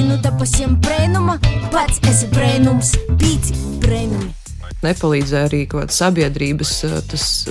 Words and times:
Gaidinu 0.00 0.16
te 0.24 0.30
pasiem 0.40 0.78
brēnuma, 0.80 1.34
pats 1.74 2.00
esi 2.08 2.32
brēnums, 2.32 2.96
pīci 3.20 3.60
brēnumi 3.84 4.39
nepalīdzēja 4.84 5.48
arī 5.48 5.62
sabiedrības 5.90 6.72
eh, 6.88 6.98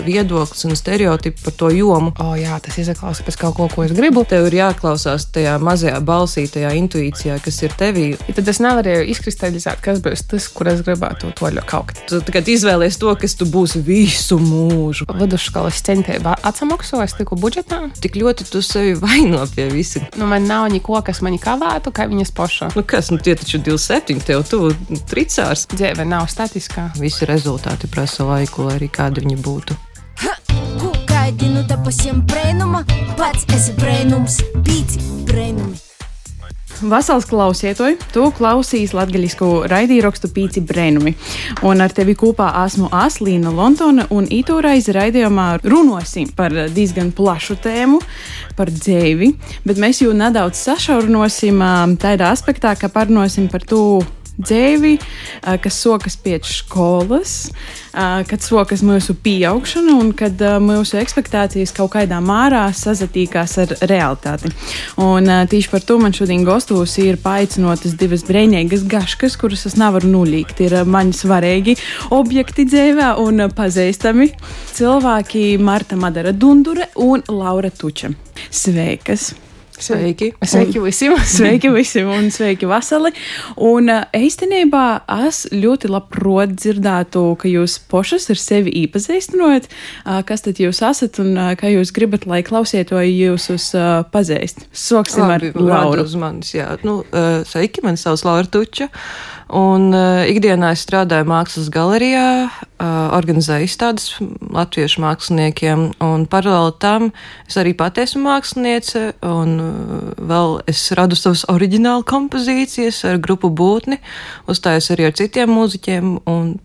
viedoklis 0.05 0.65
un 0.67 0.75
stereotipi 0.77 1.43
par 1.45 1.55
to 1.59 1.71
jomu. 1.73 2.13
O, 2.19 2.33
jā, 2.39 2.57
tas 2.63 2.77
izklausās 2.81 3.25
pēc 3.25 3.39
kaut 3.41 3.57
ko, 3.57 3.69
ko 3.73 3.85
es 3.87 3.93
gribu. 3.95 4.25
Tev 4.29 4.49
ir 4.49 4.59
jāklausās 4.59 5.29
tajā 5.33 5.57
mazajā 5.63 5.99
balsī, 6.05 6.45
tajā 6.51 6.73
intuīcijā, 6.79 7.39
kas 7.43 7.61
ir 7.65 7.75
tevī. 7.79 8.07
Ja 8.27 8.37
tad 8.37 8.51
es 8.51 8.61
nevarēju 8.63 9.07
izkristalizēt, 9.13 9.81
kas 9.85 10.01
būs 10.03 10.25
tas, 10.29 10.49
kur 10.53 10.71
es 10.71 10.83
gribētu 10.85 11.33
to 11.37 11.53
kā. 11.69 11.81
Tu 12.09 12.19
tagad 12.25 12.49
izvēlies 12.51 12.97
to, 12.99 13.11
kas 13.19 13.35
tu 13.39 13.47
būsi 13.49 13.81
visu 13.85 14.39
mūžu. 14.41 15.07
Vidusskolas 15.19 15.79
centība 15.85 16.35
atsamaksojas 16.45 17.15
tiku 17.17 17.37
budžetā. 17.39 17.81
Tik 18.01 18.17
ļoti 18.19 18.47
tu 18.51 18.61
sevi 18.65 18.95
vaino 18.99 19.45
pie 19.53 19.69
visa. 19.71 20.01
Nu, 20.19 20.27
man 20.29 20.47
nav 20.49 20.67
neko, 20.73 20.99
kas 21.05 21.21
mani 21.25 21.39
kavētu, 21.41 21.93
kā 21.95 22.07
viņas 22.11 22.33
poša. 22.35 22.71
Nu, 22.77 22.83
kas, 22.87 23.11
nu 23.13 23.19
tie 23.23 23.35
taču 23.39 23.61
27, 23.63 24.23
tev 24.27 24.43
tu 24.49 24.71
tricārs. 25.09 25.65
Dzīve 25.71 26.05
nav 26.07 26.27
statiskā. 26.31 26.89
Visi 26.99 27.18
visi 27.19 27.27
rezultāti 27.27 27.87
prasa 27.91 28.23
laiku, 28.23 28.63
lai 28.63 28.77
arī 28.77 28.87
kādi 28.87 29.19
viņi 29.25 29.35
būtu. 29.43 29.75
Gaidinu 31.09 31.65
te 31.67 31.75
pasiem 31.83 32.21
brēnuma, 32.23 32.85
pats 33.17 33.43
esi 33.51 33.73
brēnums, 33.75 34.39
pīci 34.63 35.01
brēnumi. 35.27 35.75
Vasals 36.79 37.25
klausietoji, 37.27 37.97
tu 38.13 38.29
klausīs 38.31 38.93
latgaļisku 38.95 39.67
raidīrakstu 39.67 40.29
pīci 40.31 40.63
brēnumi. 40.63 41.11
Un 41.67 41.83
ar 41.83 41.91
tevi 41.91 42.15
kopā 42.15 42.53
esmu 42.63 42.87
Aslīna 42.95 43.51
Lontona 43.51 44.05
un 44.15 44.29
itūrais 44.31 44.87
raidījumā 44.95 45.59
runosim 45.65 46.29
par 46.37 46.55
diezgan 46.71 47.11
plašu 47.11 47.57
tēmu, 47.59 47.99
par 48.55 48.71
dzēvi, 48.71 49.33
bet 49.67 49.81
mēs 49.81 49.99
jau 50.05 50.15
nedaudz 50.15 50.61
sašaurinosim 50.69 51.59
tādā 51.99 52.31
aspektā, 52.31 52.77
ka 52.79 52.87
parunāsim 52.87 53.51
par 53.51 53.67
to 53.67 53.99
dzīvi, 54.39 54.95
kas 55.63 55.79
sokas 55.83 56.15
pēc 56.19 56.47
skolas, 56.47 57.33
kad 57.91 58.43
sokas 58.43 58.83
mūsu 58.85 59.15
pieaugšana 59.23 59.95
un 59.99 60.11
kad 60.17 60.39
mūsu 60.63 60.99
expectācijas 61.01 61.73
kaut 61.75 61.93
kādā 61.95 62.21
mārā 62.23 62.65
sazatīkās 62.75 63.57
ar 63.63 63.73
realitāti. 63.89 64.51
Un 65.01 65.29
tieši 65.51 65.71
par 65.73 65.83
to 65.85 65.99
man 66.01 66.15
šodien 66.15 66.45
gastos 66.47 66.95
ir 67.01 67.19
paaicinotas 67.23 67.97
divas 67.99 68.23
brīvīgas 68.27 68.85
gaškas, 68.89 69.37
kuras 69.39 69.67
es 69.69 69.77
nevaru 69.79 70.11
nulīgt. 70.13 70.63
Ir 70.65 70.79
mani 70.89 71.15
svarīgi 71.15 71.75
objekti 72.15 72.67
dzīvē 72.69 73.11
un 73.23 73.47
pazīstami 73.55 74.31
cilvēki 74.77 75.51
Marta 75.59 75.99
Madara 75.99 76.33
Dundure 76.33 76.89
un 77.03 77.25
Laura 77.27 77.71
Tuča. 77.73 78.13
Sveikas! 78.49 79.33
Sveiki! 79.79 80.33
Sveiki 80.43 80.81
visiem! 80.83 81.15
sveiki 81.37 81.71
visiem 81.71 82.09
un 82.11 82.27
sveiki 82.33 82.67
veseli! 82.69 83.13
Un 83.63 83.87
īstenībā 84.15 84.83
es 85.27 85.45
ļoti 85.53 85.91
labprot 85.91 86.53
dzirdētu, 86.57 87.23
ka 87.39 87.51
jūs 87.51 87.77
pošas 87.91 88.27
ar 88.33 88.41
sevi 88.41 88.73
iepazīstinot, 88.83 89.69
kas 90.27 90.45
tad 90.45 90.59
jūs 90.59 90.83
esat 90.85 91.21
un 91.23 91.31
kā 91.59 91.71
jūs 91.71 91.93
gribat, 91.95 92.27
lai 92.29 92.41
klausietāji 92.45 93.15
jūs 93.23 93.49
uz 93.55 93.71
pazīst. 94.11 94.67
Soksim 94.75 95.25
Labi, 95.29 95.53
ar 95.55 95.67
Lauru. 95.71 96.03
Uz 96.03 96.15
manis, 96.19 96.53
jā. 96.57 96.73
Nu, 96.83 97.01
sveiki, 97.47 97.85
man 97.85 97.99
sauc 97.99 98.25
Laura 98.27 98.51
Tuča. 98.51 98.91
Un 99.49 99.87
uh, 99.97 100.21
ikdienā 100.29 100.75
es 100.75 100.83
strādāju 100.85 101.25
mākslas 101.25 101.71
galerijā, 101.73 102.25
uh, 102.45 102.85
organizēju 103.17 103.65
izstādes 103.65 104.11
latviešu 104.53 105.01
māksliniekiem, 105.01 105.87
un 106.05 106.27
paralēli 106.29 106.75
tam 106.77 107.09
es 107.47 107.57
arī 107.57 107.73
pati 107.77 108.03
esmu 108.05 108.27
māksliniece, 108.27 109.03
un 109.25 109.55
uh, 109.57 110.07
vēl 110.21 110.59
es 110.69 110.83
radu 110.93 111.17
savas 111.17 111.47
oriģinālu 111.49 112.05
kompozīcijas 112.05 113.01
ar 113.09 113.17
grupu 113.25 113.49
būtni, 113.49 113.97
uzstājos 114.45 114.93
arī 114.93 115.09
ar 115.09 115.17
citiem 115.17 115.55
mūziķiem, 115.57 116.19
un 116.29 116.59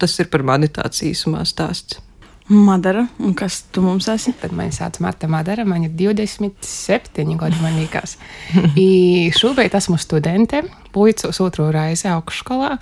tas 0.00 0.16
ir 0.16 0.32
par 0.32 0.46
mani 0.46 0.72
tāds 0.72 1.04
īsumā 1.04 1.44
stāsts. 1.44 2.00
Madara, 2.50 3.04
un 3.22 3.30
kas 3.38 3.60
tu 3.70 3.78
mums 3.84 4.08
esi? 4.10 4.32
Tad 4.34 4.50
mani 4.58 4.72
sauc 4.74 4.96
Marta 4.98 5.28
Madara, 5.30 5.62
man 5.62 5.84
ir 5.86 5.92
27 5.94 7.36
gadi, 7.38 7.58
man 7.62 7.76
liekas. 7.78 8.16
šobrīd 9.38 9.76
esmu 9.78 9.98
studente, 10.02 10.64
puicos 10.90 11.38
otro 11.44 11.68
reizi 11.70 12.08
augšskolā. 12.10 12.72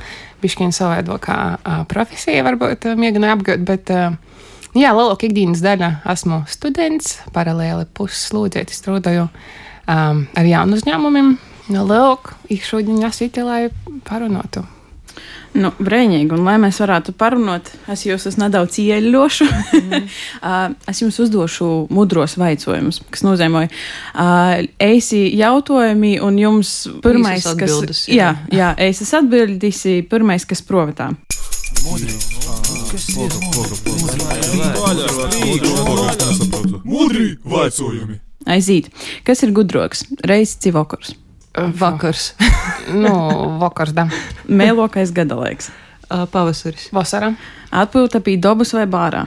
Bišķiņa 0.40 0.76
savādākā 0.78 1.36
profesija 1.90 2.46
varbūt 2.48 2.88
mēģināju 2.96 3.36
apgūt, 3.36 3.66
bet 3.68 3.92
jā, 3.92 4.94
lielākā 4.96 5.28
ikdienas 5.28 5.60
daļa 5.66 5.92
esmu 6.14 6.40
students, 6.48 7.18
paralēli 7.36 7.90
puslūdzēti 7.92 8.80
strādāju 8.80 9.28
um, 9.28 10.24
ar 10.32 10.48
jaunu 10.48 10.80
uzņēmumiem. 10.80 11.30
No 11.76 11.84
lielāka, 11.84 12.40
ik 12.48 12.64
šodien 12.64 13.04
jāsīti, 13.04 13.44
lai 13.44 13.66
parunātu 14.08 14.64
Nu, 15.56 15.70
brīnīgi, 15.80 16.28
un 16.36 16.44
lai 16.44 16.56
mēs 16.60 16.78
varētu 16.82 17.14
parunāt, 17.18 17.70
es 17.90 18.04
jūs 18.04 18.36
nedaudz 18.40 18.78
ieļošu. 18.82 19.46
Mm. 19.48 20.04
es 20.90 21.00
jums 21.00 21.18
uzdošu 21.24 21.68
mudros 21.94 22.36
jautājumus, 22.38 23.00
kas 23.10 23.24
nozīmē, 23.24 23.64
uh, 23.68 24.60
eisi 24.82 25.24
jautājumi, 25.38 26.18
un 26.24 26.38
jums 26.40 26.72
pirmais, 27.04 27.46
kas. 27.58 28.04
Jā, 28.12 28.34
jā 28.52 28.74
eisi 28.76 29.08
atbildīsi, 29.18 30.02
pirmais, 30.10 30.44
kas 30.48 30.62
provatā. 30.66 31.10
Mudri 36.88 37.30
vaicojumi! 37.44 38.20
Aizīt, 38.48 38.92
kas 39.28 39.42
ir 39.44 39.52
gudroks? 39.56 40.06
Reizes 40.24 40.60
civokurs. 40.64 41.16
Vakars. 41.78 42.32
nu, 43.02 43.12
vakars, 43.60 43.94
da. 43.96 44.08
Mēlokais 44.48 45.12
gadalaiks. 45.14 45.72
Pavasaris. 46.32 46.88
Vasara. 46.94 47.34
Atpūta 47.74 48.22
pie 48.24 48.38
dabas 48.40 48.72
vai 48.76 48.86
bārā? 48.88 49.26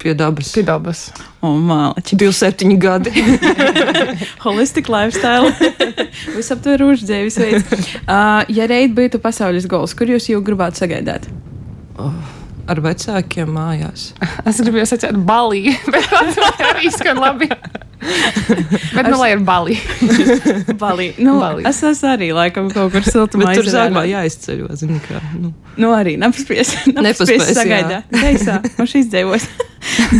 Pie 0.00 0.14
dabas. 0.18 0.50
Pie 0.56 0.64
dabas. 0.66 1.04
O, 1.44 1.52
mālači. 1.54 2.16
27 2.18 2.74
gadi. 2.80 3.12
Holistic 4.44 4.90
lifestyle. 4.90 5.52
Visaptverošs 6.34 7.06
dzīves 7.06 7.38
veids. 7.44 7.94
Uh, 8.02 8.42
ja 8.50 8.66
reit 8.70 8.96
būtu 8.96 9.22
pasaules 9.22 9.68
gols, 9.70 9.94
kur 9.94 10.10
jūs 10.10 10.32
jau 10.32 10.42
gribētu 10.42 10.82
sagaidāt? 10.82 11.30
Oh 12.00 12.39
ar 12.70 12.80
vecākiem 12.84 13.50
mājās. 13.54 14.10
es 14.48 14.60
gribēju 14.62 14.88
sacīt, 14.92 15.20
balī, 15.26 15.74
bet 15.92 16.10
tas 16.10 16.66
arī 16.70 16.92
skan 16.94 17.20
labi. 17.22 17.50
Bet, 18.00 19.10
nu, 19.10 19.18
lai 19.20 19.34
ir 19.34 19.42
balī. 19.44 19.76
balī. 20.82 21.10
Nu, 21.20 21.36
balī. 21.42 21.66
Es 21.68 21.82
esmu 21.84 22.08
arī 22.14 22.30
laikam 22.36 22.70
kaut 22.72 22.94
kur 22.94 23.04
siltumā. 23.04 23.52
tur 23.58 23.68
sākumā 23.68 24.06
jāizceļo, 24.08 24.70
zini, 24.80 25.00
kā. 25.04 25.20
Nu, 25.36 25.52
nu 25.80 25.92
arī 25.92 26.16
nepaspies. 26.20 26.72
Nepaspies 26.94 27.52
sagaidāt. 27.58 28.08
Teisā, 28.14 28.60
man 28.78 28.88
šīs 28.88 29.10
dzīvos. 29.12 29.48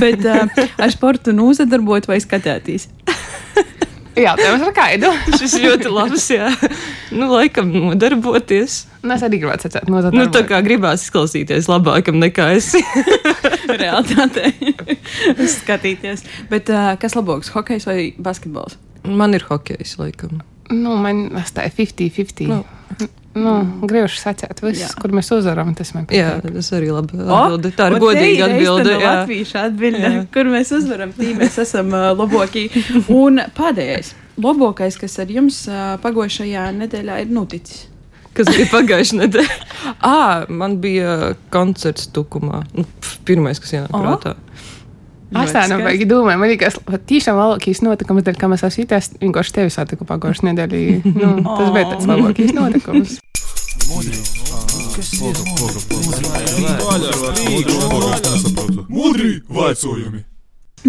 Bet 0.00 0.25
uh, 0.28 0.69
ar 0.81 0.93
sportu 0.93 1.32
nūzadarbot 1.37 2.09
vai 2.11 2.21
skatētīs. 2.21 2.91
Jā, 4.19 4.32
tev 4.38 4.56
ir 4.59 4.72
kaidu. 4.75 5.10
Šis 5.38 5.54
ļoti 5.62 5.91
labs, 5.93 6.26
jā. 6.32 6.50
Nu, 7.15 7.28
laikam 7.31 7.71
nodarboties. 7.71 8.84
Nu, 9.04 9.15
es 9.15 9.25
arī 9.26 9.41
gribētu 9.43 9.69
sacīt, 9.69 9.87
nodarboties. 9.91 10.19
Nu, 10.19 10.32
tā 10.34 10.43
kā 10.48 10.60
gribās 10.66 11.04
izklausīties 11.06 11.71
labākam 11.71 12.19
nekā 12.22 12.50
esi. 12.59 12.82
Realitātē. 13.82 14.50
Skatīties. 15.54 16.26
Bet 16.50 16.72
uh, 16.75 16.93
kas 17.00 17.16
labāks, 17.19 17.53
hokejs 17.54 17.87
vai 17.88 17.99
basketbols? 18.19 18.78
Man 19.06 19.37
ir 19.38 19.47
hokejs, 19.47 19.97
laikam. 20.00 20.43
Nu, 20.70 20.99
man 21.00 21.28
tā 21.54 21.70
ir 21.70 21.75
50-50. 21.78 22.50
Nu. 22.50 22.62
Nu, 23.31 23.53
Griežu 23.87 24.19
sacīt, 24.19 24.59
viss, 24.65 24.81
jā. 24.83 24.89
kur 24.99 25.13
mēs 25.15 25.29
uzvaram, 25.31 25.71
tas 25.79 25.93
man 25.95 26.09
patīk. 26.09 26.19
Jā, 26.19 26.33
tas 26.43 26.71
arī 26.75 26.89
labi 26.91 27.21
atbildi. 27.21 27.71
Tā 27.79 27.87
ir 27.93 27.99
godīga 28.03 28.49
atbilde. 28.49 28.97
Jā, 28.97 29.13
latviešu 29.21 29.61
atbilde, 29.61 30.11
kur 30.35 30.51
mēs 30.51 30.73
uzvaram, 30.75 31.13
tī 31.15 31.31
mēs 31.39 31.61
esam 31.63 31.95
uh, 31.95 32.09
labākī. 32.19 32.65
Un 33.23 33.39
pēdējais, 33.55 34.17
labākais, 34.43 34.99
kas 34.99 35.15
ar 35.23 35.31
jums 35.31 35.63
uh, 35.71 35.95
pagojušajā 36.03 36.67
nedēļā 36.81 37.21
ir 37.23 37.31
noticis. 37.37 37.87
Kas 38.35 38.50
bija 38.50 38.67
pagājušajā 38.73 39.23
nedēļā? 39.23 39.61
ah, 40.11 40.50
man 40.50 40.81
bija 40.83 41.37
koncerts 41.55 42.11
Tukumā. 42.11 42.65
Nu, 42.75 42.87
pirmais, 43.31 43.62
kas 43.62 43.76
ienāk 43.79 43.94
prātā. 43.94 44.35
Es 45.31 45.53
tā 45.55 45.62
nebaigi 45.71 46.06
domāju, 46.11 46.41
man 46.43 46.50
liekas, 46.50 46.81
tiešām 47.06 47.37
labākais 47.38 47.85
notikums, 47.87 48.25
dēļ, 48.27 48.38
kā 48.41 48.49
mēs 48.50 48.65
esam 48.67 48.82
itās, 48.82 49.12
vienkārši 49.21 49.55
tevi 49.61 49.71
satiku 49.71 50.06
pagājušajā 50.09 50.56
nedēļā. 50.56 50.97
Nu, 51.06 51.31
tas 51.47 51.71
bija 51.77 51.87
tāds 51.93 52.09
labākais 52.11 52.50
notikums. 52.56 53.21
Mudri 58.91 59.32
vaicojumi! 59.47 60.25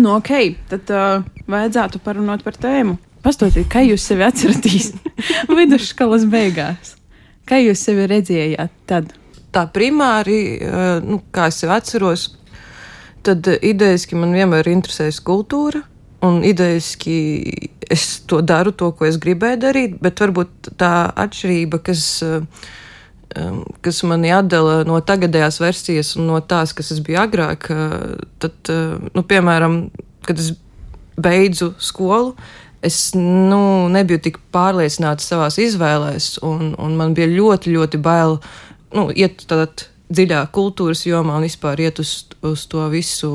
Nu, 0.01 0.15
ok, 0.17 0.33
tad 0.71 0.89
uh, 0.89 1.23
vajadzētu 1.51 2.01
parunāt 2.01 2.41
par 2.47 2.57
tēmu. 2.57 2.97
Pastotiet, 3.21 3.69
kā 3.69 3.85
jūs 3.85 4.09
sevi 4.09 4.25
atceraties 4.25 4.93
vidusskolas 5.57 6.25
beigās? 6.25 6.95
Kā 7.45 7.61
jūs 7.61 7.85
sevi 7.85 8.09
redzējāt 8.09 8.73
tad? 8.89 9.13
Tā 9.51 9.67
primāri, 9.69 10.57
uh, 10.63 10.97
nu, 11.03 11.21
kā 11.35 11.51
es 11.51 11.59
sevi 11.61 11.75
atceros, 11.75 12.29
tad 13.25 13.47
idejaski 13.61 14.17
man 14.19 14.35
vienmēr 14.35 14.67
ir 14.67 14.75
interesējusi 14.77 15.23
kultūra. 15.27 15.83
Un 16.21 16.43
idejaski 16.45 17.15
es 17.91 18.21
to 18.29 18.43
daru, 18.45 18.73
to, 18.77 18.91
ko 18.93 19.07
es 19.07 19.17
gribēju 19.21 19.57
darīt, 19.63 19.97
bet 20.03 20.21
varbūt 20.21 20.75
tā 20.81 20.93
atšķirība, 21.25 21.81
kas. 21.87 22.05
Uh, 22.25 22.69
um, 23.39 23.61
kas 23.81 24.03
mani 24.07 24.29
atdala 24.35 24.81
no 24.87 24.99
tagadējās 25.01 25.61
versijas 25.63 26.15
un 26.19 26.29
no 26.29 26.39
tās, 26.45 26.75
kas 26.77 26.91
es 26.93 27.01
biju 27.03 27.21
agrāk, 27.23 27.69
uh, 27.73 28.19
tad, 28.43 28.73
nu, 29.15 29.23
piemēram, 29.25 29.85
kad 30.27 30.41
es 30.41 30.53
beidzu 31.21 31.71
skolu, 31.81 32.35
es 32.85 33.11
nu, 33.15 33.87
nebiju 33.93 34.21
tik 34.25 34.39
pārliecināta 34.53 35.23
savās 35.23 35.59
izvēlēs, 35.61 36.35
un, 36.45 36.73
un 36.81 36.97
man 36.97 37.15
bija 37.17 37.29
ļoti, 37.29 37.73
ļoti 37.75 38.01
bail 38.01 38.39
nu, 38.97 39.09
iet 39.13 39.45
tādā 39.49 39.69
dziļā 40.11 40.43
kultūras 40.55 41.05
jomā 41.07 41.39
un 41.39 41.47
vispār 41.47 41.81
iet 41.87 42.01
uz, 42.03 42.13
uz 42.45 42.67
to 42.71 42.85
visu. 42.91 43.31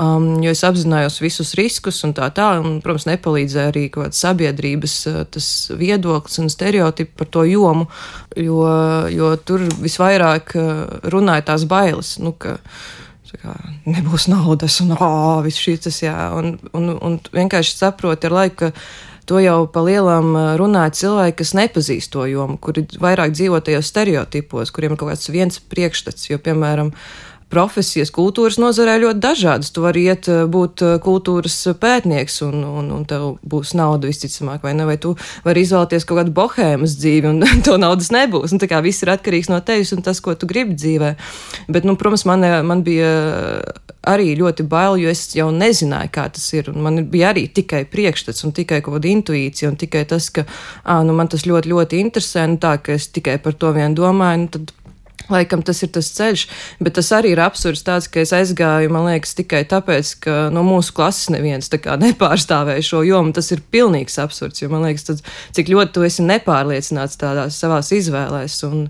Um, 0.00 0.36
jo 0.38 0.52
es 0.54 0.62
apzinājos 0.62 1.16
visus 1.18 1.50
riskus 1.58 1.98
un 2.06 2.12
tā 2.14 2.28
tālāk, 2.30 2.62
un, 2.62 2.76
protams, 2.84 3.08
nepalīdzēja 3.08 3.72
arī 3.72 3.88
kaut 3.90 4.06
kāds 4.06 4.20
sabiedrības 4.22 4.94
tas 5.34 5.48
viedoklis 5.74 6.38
un 6.38 6.52
stereotipi 6.52 7.16
par 7.18 7.28
to 7.34 7.42
jomu, 7.50 7.88
jo, 8.38 8.62
jo 9.10 9.32
tur 9.42 9.66
visvairāk 9.82 10.54
runāja 11.10 11.48
tās 11.50 11.66
bailes. 11.68 12.14
Nu, 12.22 12.36
ka, 12.38 12.54
kā, 13.34 13.56
nebūs 13.90 14.30
naudas, 14.30 14.78
un 14.84 14.94
oh, 14.94 15.42
viss 15.42 15.58
šis, 15.58 16.04
jā, 16.06 16.16
un, 16.38 16.54
un, 16.70 16.94
un 16.94 17.18
vienkārši 17.34 17.80
saproti 17.82 18.30
ar 18.30 18.38
laiku, 18.38 18.70
ka 18.70 19.09
to 19.30 19.38
jau 19.38 19.62
pa 19.70 19.82
lielam 19.86 20.34
runāja 20.58 20.94
cilvēki, 21.00 21.36
kas 21.38 21.54
nepazīst 21.54 22.10
to 22.10 22.26
jomu, 22.26 22.58
kuri 22.58 22.82
vairāk 22.98 23.36
dzīvo 23.36 23.60
tajos 23.62 23.90
stereotipos, 23.92 24.72
kuriem 24.74 24.96
ir 24.96 25.00
kaut 25.00 25.12
kāds 25.12 25.30
viens 25.30 25.60
priekšstats, 25.70 26.26
jo, 26.32 26.40
piemēram, 26.42 26.90
profesijas 27.50 28.12
kultūras 28.14 28.58
nozarē 28.62 28.96
ļoti 29.02 29.22
dažādas. 29.22 29.72
Tu 29.74 29.82
vari 29.84 30.06
iet 30.08 30.28
būt 30.50 30.84
kultūras 31.04 31.56
pētnieks, 31.80 32.40
un, 32.46 32.62
un, 32.64 32.90
un 32.94 33.04
tev 33.08 33.26
būs 33.42 33.74
nauda 33.78 34.10
visticamāk, 34.10 34.62
vai 34.66 34.74
ne? 34.78 34.86
Vai 34.88 34.96
tu 35.02 35.16
vari 35.46 35.64
izvēlēties 35.66 36.06
kaut 36.08 36.22
kādu 36.22 36.34
bohēmas 36.36 36.96
dzīvi, 37.00 37.34
un 37.34 37.44
to 37.66 37.76
naudas 37.80 38.12
nebūs. 38.14 38.54
Un, 38.54 38.62
tā 38.62 38.70
kā 38.70 38.82
viss 38.84 39.04
ir 39.04 39.12
atkarīgs 39.14 39.50
no 39.52 39.60
tevis 39.66 39.94
un 39.96 40.04
tas, 40.06 40.22
ko 40.22 40.36
tu 40.38 40.48
gribi 40.50 40.78
dzīvē. 40.78 41.14
Bet, 41.68 41.88
nu, 41.88 41.98
protams, 42.00 42.26
man, 42.30 42.46
man 42.66 42.84
bija 42.86 43.10
arī 44.08 44.32
ļoti 44.38 44.64
bail, 44.68 44.96
jo 45.02 45.10
es 45.12 45.26
jau 45.36 45.50
nezināju, 45.52 46.12
kā 46.14 46.26
tas 46.32 46.46
ir. 46.56 46.70
Un 46.72 46.80
man 46.86 47.02
bija 47.12 47.34
arī 47.34 47.46
tikai 47.52 47.82
priekšstats 47.90 48.46
un 48.46 48.54
tikai 48.56 48.80
kaut 48.84 48.96
kāda 48.96 49.10
intuīcija, 49.10 49.70
un 49.72 49.78
tikai 49.80 50.06
tas, 50.08 50.30
ka 50.32 50.46
à, 50.84 51.00
nu, 51.04 51.14
man 51.16 51.28
tas 51.30 51.44
ļoti, 51.48 51.72
ļoti 51.72 52.00
interesē, 52.06 52.46
un 52.48 52.56
tā, 52.62 52.76
ka 52.80 52.96
es 52.96 53.10
tikai 53.12 53.36
par 53.42 53.56
to 53.60 53.72
vien 53.76 53.96
domāju, 53.96 54.44
nu, 54.44 54.52
tad 54.56 54.72
Laikam 55.30 55.62
tas 55.66 55.82
ir 55.84 55.92
tas 55.94 56.10
ceļš, 56.16 56.46
bet 56.82 56.96
tas 56.98 57.10
arī 57.16 57.34
ir 57.34 57.42
absurds 57.44 57.84
tāds, 57.86 58.08
ka 58.10 58.22
es 58.24 58.34
aizgāju, 58.36 58.90
man 58.92 59.06
liekas, 59.08 59.36
tikai 59.38 59.62
tāpēc, 59.70 60.12
ka 60.26 60.36
no 60.54 60.64
mūsu 60.66 60.94
klases 60.96 61.30
neviens 61.34 61.70
tā 61.72 61.80
kā 61.82 61.96
nepārstāvēja 62.04 62.86
šo 62.90 63.04
jomu. 63.06 63.34
Tas 63.36 63.50
ir 63.54 63.64
pilnīgs 63.72 64.20
absurds, 64.22 64.62
jo 64.62 64.70
man 64.72 64.86
liekas, 64.88 65.08
tad, 65.08 65.24
cik 65.56 65.72
ļoti 65.72 65.96
tu 65.96 66.06
esi 66.06 66.26
nepārliecināts 66.26 67.20
tādās 67.20 67.58
savās 67.62 67.92
izvēlēs. 67.96 68.60
Un, 68.68 68.86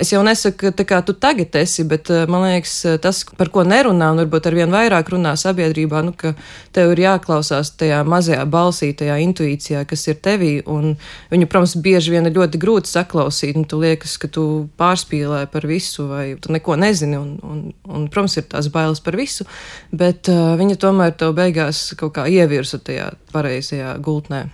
Es 0.00 0.12
jau 0.12 0.22
nesaku, 0.24 0.70
ka 0.72 0.84
kā 0.88 0.98
tu 1.04 1.12
tagad 1.12 1.52
esi, 1.60 1.84
bet 1.88 2.08
eh, 2.12 2.24
man 2.30 2.46
liekas, 2.46 2.74
eh, 2.88 2.98
tas, 3.02 3.22
par 3.36 3.50
ko 3.52 3.64
nerunā, 3.68 4.12
un 4.14 4.22
varbūt 4.22 4.48
ar 4.48 4.56
vien 4.56 4.72
vairāk 4.72 5.10
runā 5.12 5.34
sabiedrībā, 5.36 6.00
nu, 6.06 6.14
ka 6.16 6.32
tev 6.72 6.94
ir 6.94 7.02
jāklausās 7.04 7.74
tajā 7.80 8.00
mazajā 8.08 8.46
balsī, 8.48 8.92
tajā 8.96 9.18
intuīcijā, 9.26 9.84
kas 9.88 10.06
ir 10.08 10.16
tevī, 10.24 10.52
un 10.64 10.94
viņu, 11.32 11.50
protams, 11.52 11.76
bieži 11.84 12.14
vien 12.14 12.28
ir 12.28 12.36
ļoti 12.38 12.62
grūti 12.62 12.92
saklausīt, 12.92 13.58
un 13.60 13.68
tu 13.68 13.82
liekas, 13.82 14.16
ka 14.22 14.32
tu 14.32 14.46
pārspīlē 14.80 15.44
par 15.52 15.68
visu, 15.68 16.08
vai 16.08 16.24
tu 16.40 16.54
neko 16.56 16.78
nezini, 16.80 17.20
un, 17.20 17.36
un, 17.44 17.60
un 17.92 18.08
protams, 18.08 18.38
ir 18.40 18.48
tās 18.48 18.72
bailes 18.72 19.04
par 19.04 19.18
visu, 19.20 19.44
bet 19.92 20.32
uh, 20.32 20.56
viņa 20.60 20.80
tomēr 20.80 21.12
tev 21.20 21.36
beigās 21.36 21.90
kaut 22.00 22.16
kā 22.16 22.26
ievirza 22.32 22.80
tajā 22.80 23.12
pareizajā 23.34 23.98
gultnē. 24.02 24.46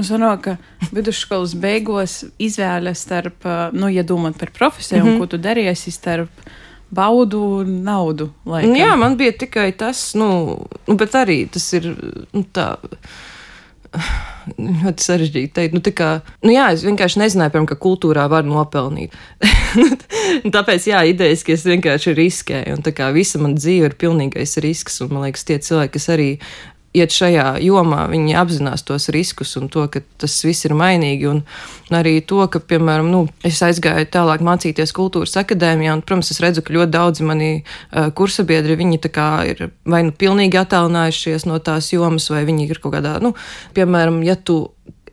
Sanāk, 0.00 0.46
ka 0.46 0.90
vidusskolas 0.94 1.52
beigās 1.60 2.22
izvēle 2.40 2.94
starp, 2.96 3.44
nu, 3.76 3.90
ja 3.92 4.02
domāt 4.02 4.38
par 4.40 4.50
profesiju 4.50 5.04
mm 5.04 5.08
-hmm. 5.08 5.18
ko 5.18 5.26
tu 5.26 5.38
darīsi 5.38 5.90
starp 5.90 6.30
baudu 6.92 7.40
un 7.60 7.82
naudu. 7.84 8.30
Laikam. 8.44 8.76
Jā, 8.76 8.92
man 9.00 9.16
bija 9.16 9.32
tikai 9.32 9.72
tas, 9.72 10.12
nu, 10.18 10.58
nu 10.86 10.96
bet 11.00 11.16
arī 11.18 11.44
tas 11.50 11.72
ir 11.78 11.92
nu, 12.32 12.44
tā. 12.52 12.74
Ļoti 14.58 15.04
sarežģīti 15.04 15.52
teikt. 15.54 15.74
Nu, 15.76 15.80
kā, 15.94 16.22
nu, 16.42 16.52
jā, 16.54 16.70
es 16.72 16.82
vienkārši 16.82 17.20
nezināju, 17.20 17.52
piemēram, 17.52 17.68
ka 17.68 17.76
kultūrā 17.76 18.24
var 18.32 18.46
nopelnīt. 18.48 19.12
Tāpēc, 20.56 20.88
jā, 20.88 21.02
idejaski 21.12 21.52
es 21.52 21.66
vienkārši 21.68 22.14
riskēju. 22.16 22.78
Un 22.78 22.82
tā 22.82 22.94
kā 22.96 23.10
visa 23.14 23.38
mana 23.38 23.60
dzīve 23.60 23.90
ir 23.90 23.98
pilnīgais 24.00 24.56
risks. 24.64 24.98
Un 25.04 25.12
man 25.12 25.26
liekas, 25.28 25.44
tie 25.44 25.60
cilvēki, 25.62 25.92
kas 25.98 26.08
arī 26.16 26.28
iet 26.96 27.14
šajā 27.14 27.56
jomā, 27.64 28.04
viņi 28.12 28.36
apzinās 28.36 28.84
tos 28.84 29.08
riskus 29.14 29.54
un 29.60 29.70
to, 29.72 29.86
ka 29.92 30.02
tas 30.20 30.34
viss 30.44 30.66
ir 30.68 30.74
mainīgi. 30.76 31.28
Un, 31.30 31.42
un 31.88 31.98
arī 31.98 32.18
to, 32.28 32.42
ka, 32.52 32.60
piemēram, 32.60 33.08
nu, 33.12 33.24
es 33.46 33.62
aizgāju 33.64 34.10
tālāk 34.12 34.44
mācīties 34.44 34.92
kultūras 34.96 35.38
akadēmijā, 35.40 35.96
un, 35.96 36.04
protams, 36.04 36.32
es 36.34 36.42
redzu, 36.44 36.64
ka 36.64 36.76
ļoti 36.76 36.92
daudzi 36.92 37.28
mani 37.28 37.50
uh, 37.62 38.10
kursabiedri, 38.16 38.76
viņi 38.80 39.00
ir 39.48 39.66
vai 39.88 40.02
nu 40.06 40.12
pilnīgi 40.12 40.60
attālinājušies 40.60 41.48
no 41.48 41.58
tās 41.64 41.92
jomas, 41.92 42.28
vai 42.30 42.44
viņi 42.48 42.68
ir 42.68 42.82
kaut 42.82 42.96
kādā, 42.98 43.18
nu, 43.24 43.32
piemēram, 43.76 44.20
ja 44.26 44.36
tu 44.36 44.66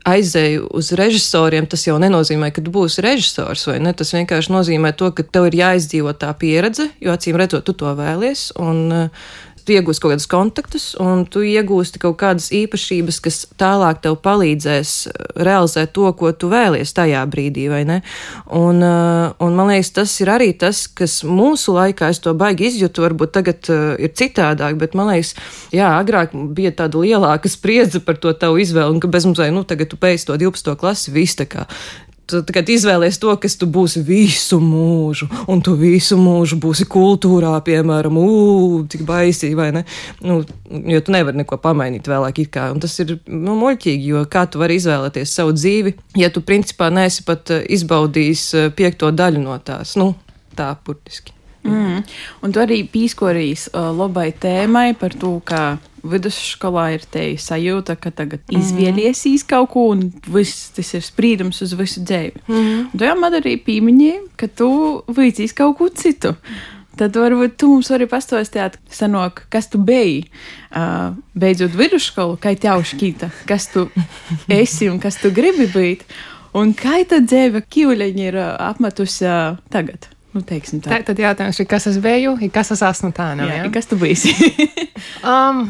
aizēju 0.08 0.70
uz 0.76 0.92
režisoriem, 0.98 1.68
tas 1.70 1.84
jau 1.88 1.98
nenozīmē, 2.02 2.52
ka 2.56 2.64
tu 2.64 2.72
būsi 2.74 3.04
režisors? 3.04 3.68
Tas 4.00 4.14
vienkārši 4.16 4.54
nozīmē 4.54 4.94
to, 4.98 5.12
ka 5.16 5.26
tev 5.28 5.50
ir 5.50 5.60
jāizdzīvo 5.60 6.14
tā 6.20 6.31
pieredze, 6.40 6.90
jo 7.04 7.14
acīm 7.14 7.40
redzot, 7.40 7.66
tu 7.68 7.76
to 7.78 7.92
vēlies. 7.98 8.50
Un, 8.60 8.81
uh, 8.96 9.30
tu 9.66 9.76
iegūsi 9.76 10.02
kaut 10.04 10.14
kādus 10.14 10.28
kontaktus, 10.30 10.86
un 11.02 11.26
tu 11.30 11.44
iegūsti 11.46 12.02
kaut 12.02 12.18
kādas 12.22 12.50
īpašības, 12.56 13.20
kas 13.26 13.40
tālāk 13.60 14.02
tev 14.04 14.18
palīdzēs 14.26 14.94
uh, 15.10 15.30
realizēt 15.48 15.94
to, 15.98 16.10
ko 16.20 16.32
tu 16.34 16.52
vēlies 16.52 16.94
tajā 16.98 17.24
brīdī, 17.32 17.68
vai 17.72 17.84
ne? 17.90 18.00
Un, 18.46 18.84
uh, 18.86 19.36
un 19.44 19.58
man 19.58 19.72
liekas, 19.74 19.94
tas 20.00 20.16
ir 20.24 20.34
arī 20.34 20.52
tas, 20.58 20.86
kas 20.88 21.20
mūsu 21.28 21.78
laikā, 21.78 22.12
es 22.14 22.22
to 22.24 22.36
baigi 22.38 22.70
izjūtu, 22.70 23.06
varbūt 23.08 23.36
tagad 23.40 23.72
uh, 23.74 23.94
ir 24.02 24.14
citādāk, 24.16 24.78
bet 24.82 24.98
man 24.98 25.12
liekas, 25.14 25.36
jā, 25.76 25.94
agrāk 26.00 26.36
bija 26.56 26.76
tāda 26.84 27.02
lielāka 27.04 27.52
spriedze 27.52 28.04
par 28.04 28.20
to 28.22 28.34
tavu 28.34 28.62
izvēli, 28.64 28.98
un 28.98 29.04
ka 29.04 29.12
bezmazliet, 29.12 29.56
nu, 29.56 29.66
tagad 29.68 29.92
tu 29.92 30.00
beidz 30.02 30.28
to 30.30 30.38
12. 30.40 30.78
klasi, 30.80 31.16
viss 31.16 31.40
tā 31.40 31.50
kā 31.50 31.70
tu 32.30 32.42
tagad 32.46 32.70
izvēlies 32.70 33.18
to, 33.22 33.34
kas 33.42 33.58
tu 33.60 33.68
būsi 33.70 34.04
visu 34.06 34.60
mūžu, 34.64 35.30
un 35.50 35.64
tu 35.66 35.76
visu 35.80 36.18
mūžu 36.20 36.60
būsi 36.62 36.88
kultūrā, 36.90 37.56
piemēram, 37.66 38.20
ū, 38.22 38.84
cik 38.92 39.06
baisīgi, 39.08 39.58
vai 39.58 39.70
ne? 39.76 39.84
Nu, 40.22 40.42
jo 40.70 41.02
tu 41.06 41.16
nevari 41.16 41.42
neko 41.42 41.60
pamainīt 41.64 42.10
vēlāk, 42.10 42.44
it 42.44 42.54
kā, 42.54 42.70
un 42.74 42.84
tas 42.84 42.96
ir, 43.04 43.18
nu, 43.28 43.58
muļķīgi, 43.60 44.14
jo 44.14 44.24
kā 44.30 44.46
tu 44.50 44.62
vari 44.62 44.78
izvēlēties 44.80 45.36
savu 45.40 45.56
dzīvi, 45.58 45.96
ja 46.20 46.31
tu 46.34 46.46
principā 46.46 46.92
neesi 46.94 47.26
pat 47.28 47.56
eh, 47.56 47.66
izbaudījis 47.80 48.45
eh, 48.54 48.71
piekto 48.76 49.12
daļu 49.16 49.44
no 49.44 49.57
tās, 49.66 49.98
nu, 50.00 50.14
tā 50.57 50.71
burtiski. 50.86 51.36
Mm. 51.68 52.04
Un 52.45 52.54
tu 52.56 52.62
arī 52.64 52.86
pīskorīs 52.88 53.68
uh, 53.74 53.90
labai 53.92 54.30
tēmai 54.31 54.94
par 55.00 55.12
to, 55.19 55.33
ka 55.44 55.64
vidusskolā 56.04 56.86
ir 56.96 57.06
te 57.12 57.26
sajūta, 57.40 57.96
ka 58.00 58.12
tagad 58.16 58.44
mm. 58.48 58.58
izvēliesīs 58.60 59.46
kaut 59.50 59.72
ko, 59.74 59.86
un 59.94 60.10
viss 60.32 60.70
tas 60.76 60.94
ir 60.98 61.06
sprīdums 61.06 61.62
uz 61.66 61.76
visu 61.80 62.04
dzīvi. 62.06 62.44
Mm. 62.48 62.90
Tu 62.96 63.08
jau 63.08 63.16
man 63.20 63.38
arī 63.40 63.56
pieminēji, 63.64 64.26
ka 64.40 64.50
tu 64.52 64.70
vīcīs 65.16 65.56
kaut 65.58 65.78
ko 65.80 65.90
citu. 65.94 66.36
Tad 67.00 67.16
varbūt 67.16 67.56
tu 67.62 67.70
mums 67.72 67.88
vari 67.94 68.10
pastāstīt, 68.12 68.76
sanok, 68.92 69.46
kas 69.54 69.70
tu 69.72 69.80
biji, 69.80 70.26
uh, 70.76 71.16
beidzot 71.40 71.78
vidusskolu, 71.80 72.36
kā 72.42 72.52
tev 72.60 72.84
šķita, 72.84 73.32
kas 73.48 73.70
tu 73.72 73.86
esi 74.52 74.90
un 74.92 75.00
kas 75.00 75.22
tu 75.22 75.32
gribi 75.32 75.70
būt, 75.72 76.04
un 76.60 76.76
kā 76.76 77.00
tā 77.08 77.22
dzīve 77.24 77.64
kīuļaņi 77.72 78.32
ir 78.34 78.40
apmetusi 78.44 79.30
uh, 79.30 79.62
tagad. 79.72 80.10
Nu, 80.30 80.44
tā. 80.46 80.60
Tā, 80.86 81.00
tad 81.08 81.18
jautājums 81.18 81.58
ir, 81.58 81.66
kas 81.70 81.88
es 81.90 81.98
biju, 82.04 82.36
kas 82.54 82.70
es 82.76 82.84
esmu 82.86 83.10
tā 83.18 83.32
nav. 83.38 83.50
Jā, 83.50 83.64
jā? 83.64 83.70
kas 83.74 83.90
tu 83.90 83.98
biji? 83.98 84.36
um, 85.32 85.64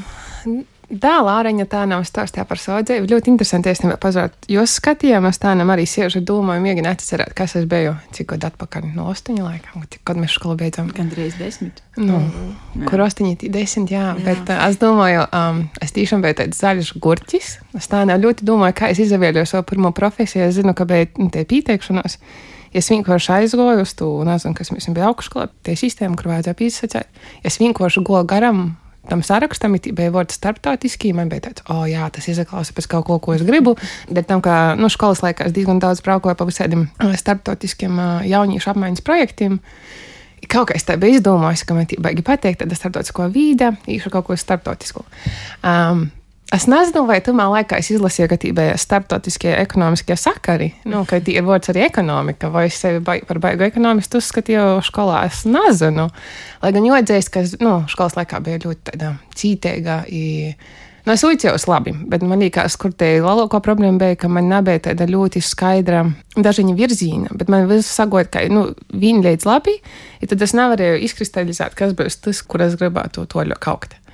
Tā 0.90 1.20
Lāriņa 1.22 1.68
tā 1.70 1.84
nav 1.86 2.02
stāstīja 2.08 2.48
par 2.50 2.58
savu 2.58 2.82
dzīvi. 2.82 3.06
Ļoti 3.12 3.30
interesanti, 3.30 3.70
es 3.70 3.84
nevaru 3.84 4.00
pazūrt. 4.02 4.48
Jūs 4.50 4.74
skatījāmies 4.80 5.38
tā, 5.38 5.52
nam 5.58 5.70
arī 5.70 5.84
siežu 5.86 6.24
domāju, 6.26 6.64
mēģināju 6.64 6.98
atcerēt, 6.98 7.36
kas 7.38 7.54
es 7.60 7.68
biju, 7.70 7.92
cik 8.16 8.32
gadu 8.32 8.50
atpakaļ 8.50 8.88
no 8.96 9.06
astoņa 9.12 9.46
laikam, 9.46 9.86
kad 9.86 10.18
mēs 10.18 10.34
skolu 10.40 10.58
beidzām. 10.58 10.90
Gan 10.98 11.14
reiz 11.14 11.38
desmit. 11.38 11.84
Nu, 11.94 12.24
jā. 12.24 12.88
kur 12.90 13.06
astoņi, 13.06 13.38
desmit, 13.54 13.94
jā. 13.94 14.08
jā. 14.16 14.18
Bet 14.26 14.50
uh, 14.50 14.64
es 14.66 14.82
domāju, 14.82 15.28
um, 15.30 15.62
es 15.86 15.94
tiešām 15.94 16.26
biju 16.26 16.40
tāds 16.42 16.64
zaļš 16.66 16.92
gurķis. 17.06 17.54
Es 17.78 17.92
tā 17.94 18.02
ļoti 18.10 18.50
domāju, 18.50 18.80
kā 18.82 18.90
es 18.90 19.06
izvēlējos 19.06 19.54
savu 19.54 19.70
pirmo 19.70 19.94
profesiju. 19.94 20.48
Es 20.50 20.58
zinu, 20.58 20.74
ka 20.74 20.90
bija 20.90 21.12
nu, 21.22 21.30
tie 21.30 21.46
pieteikšanās. 21.46 22.18
Es 22.74 22.90
vienkārši 22.90 23.36
aizgoju 23.38 23.86
uz 23.86 23.94
to, 23.98 24.10
nezinu, 24.26 24.58
kas 24.58 24.74
mums 24.74 24.90
bija 24.90 25.14
augšskolā, 25.14 25.52
tie 25.66 25.78
sistēma, 25.78 26.18
kur 26.18 26.34
vajadzēja 26.34 26.58
pīsacēt. 26.58 27.26
Es 27.46 27.62
vienkārši 27.62 28.06
goju 28.06 28.26
garam 28.30 28.70
tam 29.10 29.24
sarakstam, 29.26 29.76
it 29.78 29.90
bija 29.96 30.14
vārds 30.14 30.38
starptautiski, 30.40 31.12
man 31.18 31.32
bija 31.32 31.50
tāds, 31.50 31.64
oh, 31.74 31.86
jā, 31.90 32.06
tas 32.14 32.28
izklausās 32.30 32.76
pēc 32.76 32.90
kaut 32.92 33.08
ko, 33.08 33.20
ko 33.24 33.38
es 33.38 33.46
gribu. 33.48 33.76
Bet 34.10 34.30
tam, 34.30 34.44
ka, 34.46 34.76
nu, 34.80 34.92
skolas 34.94 35.24
laikā 35.26 35.50
es 35.50 35.56
diezgan 35.56 35.82
daudz 35.82 36.04
braukoju 36.06 36.38
pa 36.40 36.48
visādiem 36.48 36.88
starptautiskiem 37.24 38.00
jauniešu 38.30 38.74
apmaiņas 38.74 39.06
projektiem. 39.06 39.60
Kaut 40.50 40.70
kā 40.70 40.78
es 40.78 40.86
tā 40.88 40.96
biju 40.98 41.20
izdomājis, 41.20 41.66
ka 41.68 41.76
man 41.76 41.90
tā 41.90 42.00
baigi 42.02 42.24
pateikt, 42.26 42.62
tad 42.62 42.72
es 42.72 42.80
starptautisko 42.80 43.28
vīde, 43.34 43.74
īšu 43.92 44.14
kaut 44.14 44.30
ko 44.30 44.38
starptautisko. 44.40 45.04
Um, 45.68 46.08
Es 46.50 46.66
nezinu, 46.66 47.04
vai 47.06 47.20
tu 47.22 47.30
man 47.38 47.52
laikā 47.54 47.78
es 47.78 47.92
izlasīju, 47.94 48.26
ka 48.32 48.38
tībējā 48.42 48.78
starptautiskie 48.82 49.52
ekonomiskie 49.54 50.16
sakari, 50.18 50.72
nu, 50.90 51.04
ka 51.06 51.20
tie 51.22 51.36
ir 51.38 51.46
vārds 51.46 51.70
arī 51.70 51.84
ekonomika, 51.86 52.50
vai 52.50 52.66
es 52.72 52.80
sevi 52.82 53.04
baig, 53.06 53.28
par 53.30 53.38
baigu 53.44 53.68
ekonomistu 53.68 54.18
uzskatīju 54.18 54.80
skolā, 54.88 55.22
es 55.30 55.44
nezinu. 55.46 56.08
Lai 56.64 56.72
gan 56.74 56.88
jodzējis, 56.90 57.30
ka, 57.36 57.46
nu, 57.62 57.76
skolas 57.94 58.18
laikā 58.18 58.42
bija 58.48 58.64
ļoti 58.66 58.86
tāda 58.90 59.12
cītīga. 59.38 60.00
Nu, 61.06 61.14
es 61.14 61.28
uicējos 61.30 61.68
labi, 61.70 61.94
bet 62.10 62.26
man 62.26 62.42
liekas, 62.42 62.80
kur 62.82 62.98
te 62.98 63.12
lielākā 63.22 63.62
problēma 63.66 64.02
bija, 64.02 64.18
ka 64.18 64.34
man 64.34 64.50
nebija 64.50 64.88
tāda 64.90 65.06
ļoti 65.10 65.46
skaidra 65.46 66.02
dažiņa 66.34 66.76
virziena, 66.82 67.30
bet 67.38 67.54
man 67.54 67.70
viss 67.70 67.94
sagot, 67.94 68.34
ka, 68.34 68.42
nu, 68.50 68.72
viņi 68.90 69.22
līdz 69.30 69.46
labi, 69.46 69.78
ja 70.18 70.34
tad 70.34 70.42
es 70.50 70.58
nevarēju 70.58 71.02
izkristalizēt, 71.06 71.78
kas 71.78 71.94
būs 71.98 72.24
tas, 72.26 72.42
kur 72.42 72.66
es 72.66 72.78
gribētu 72.82 73.30
to 73.30 73.46
ļoti 73.46 73.66
kaukt. 73.70 74.00
Nu, 74.02 74.09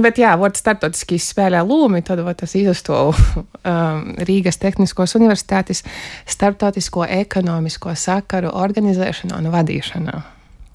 bet, 0.00 0.20
jā, 0.22 0.32
vārds 0.40 0.62
starptautiski 0.62 1.18
spēlē 1.20 1.62
lomu, 1.66 2.00
tad 2.06 2.22
vat, 2.24 2.44
es 2.46 2.56
izstāvu 2.58 3.12
um, 3.14 4.04
Rīgas 4.24 4.60
Tehniskos 4.62 5.16
Universitātes 5.18 5.84
starptautisko 6.26 7.06
ekonomisko 7.22 7.96
sakaru 7.98 8.54
organizēšanā 8.64 9.42
un 9.42 9.52
vadīšanā. 9.52 10.22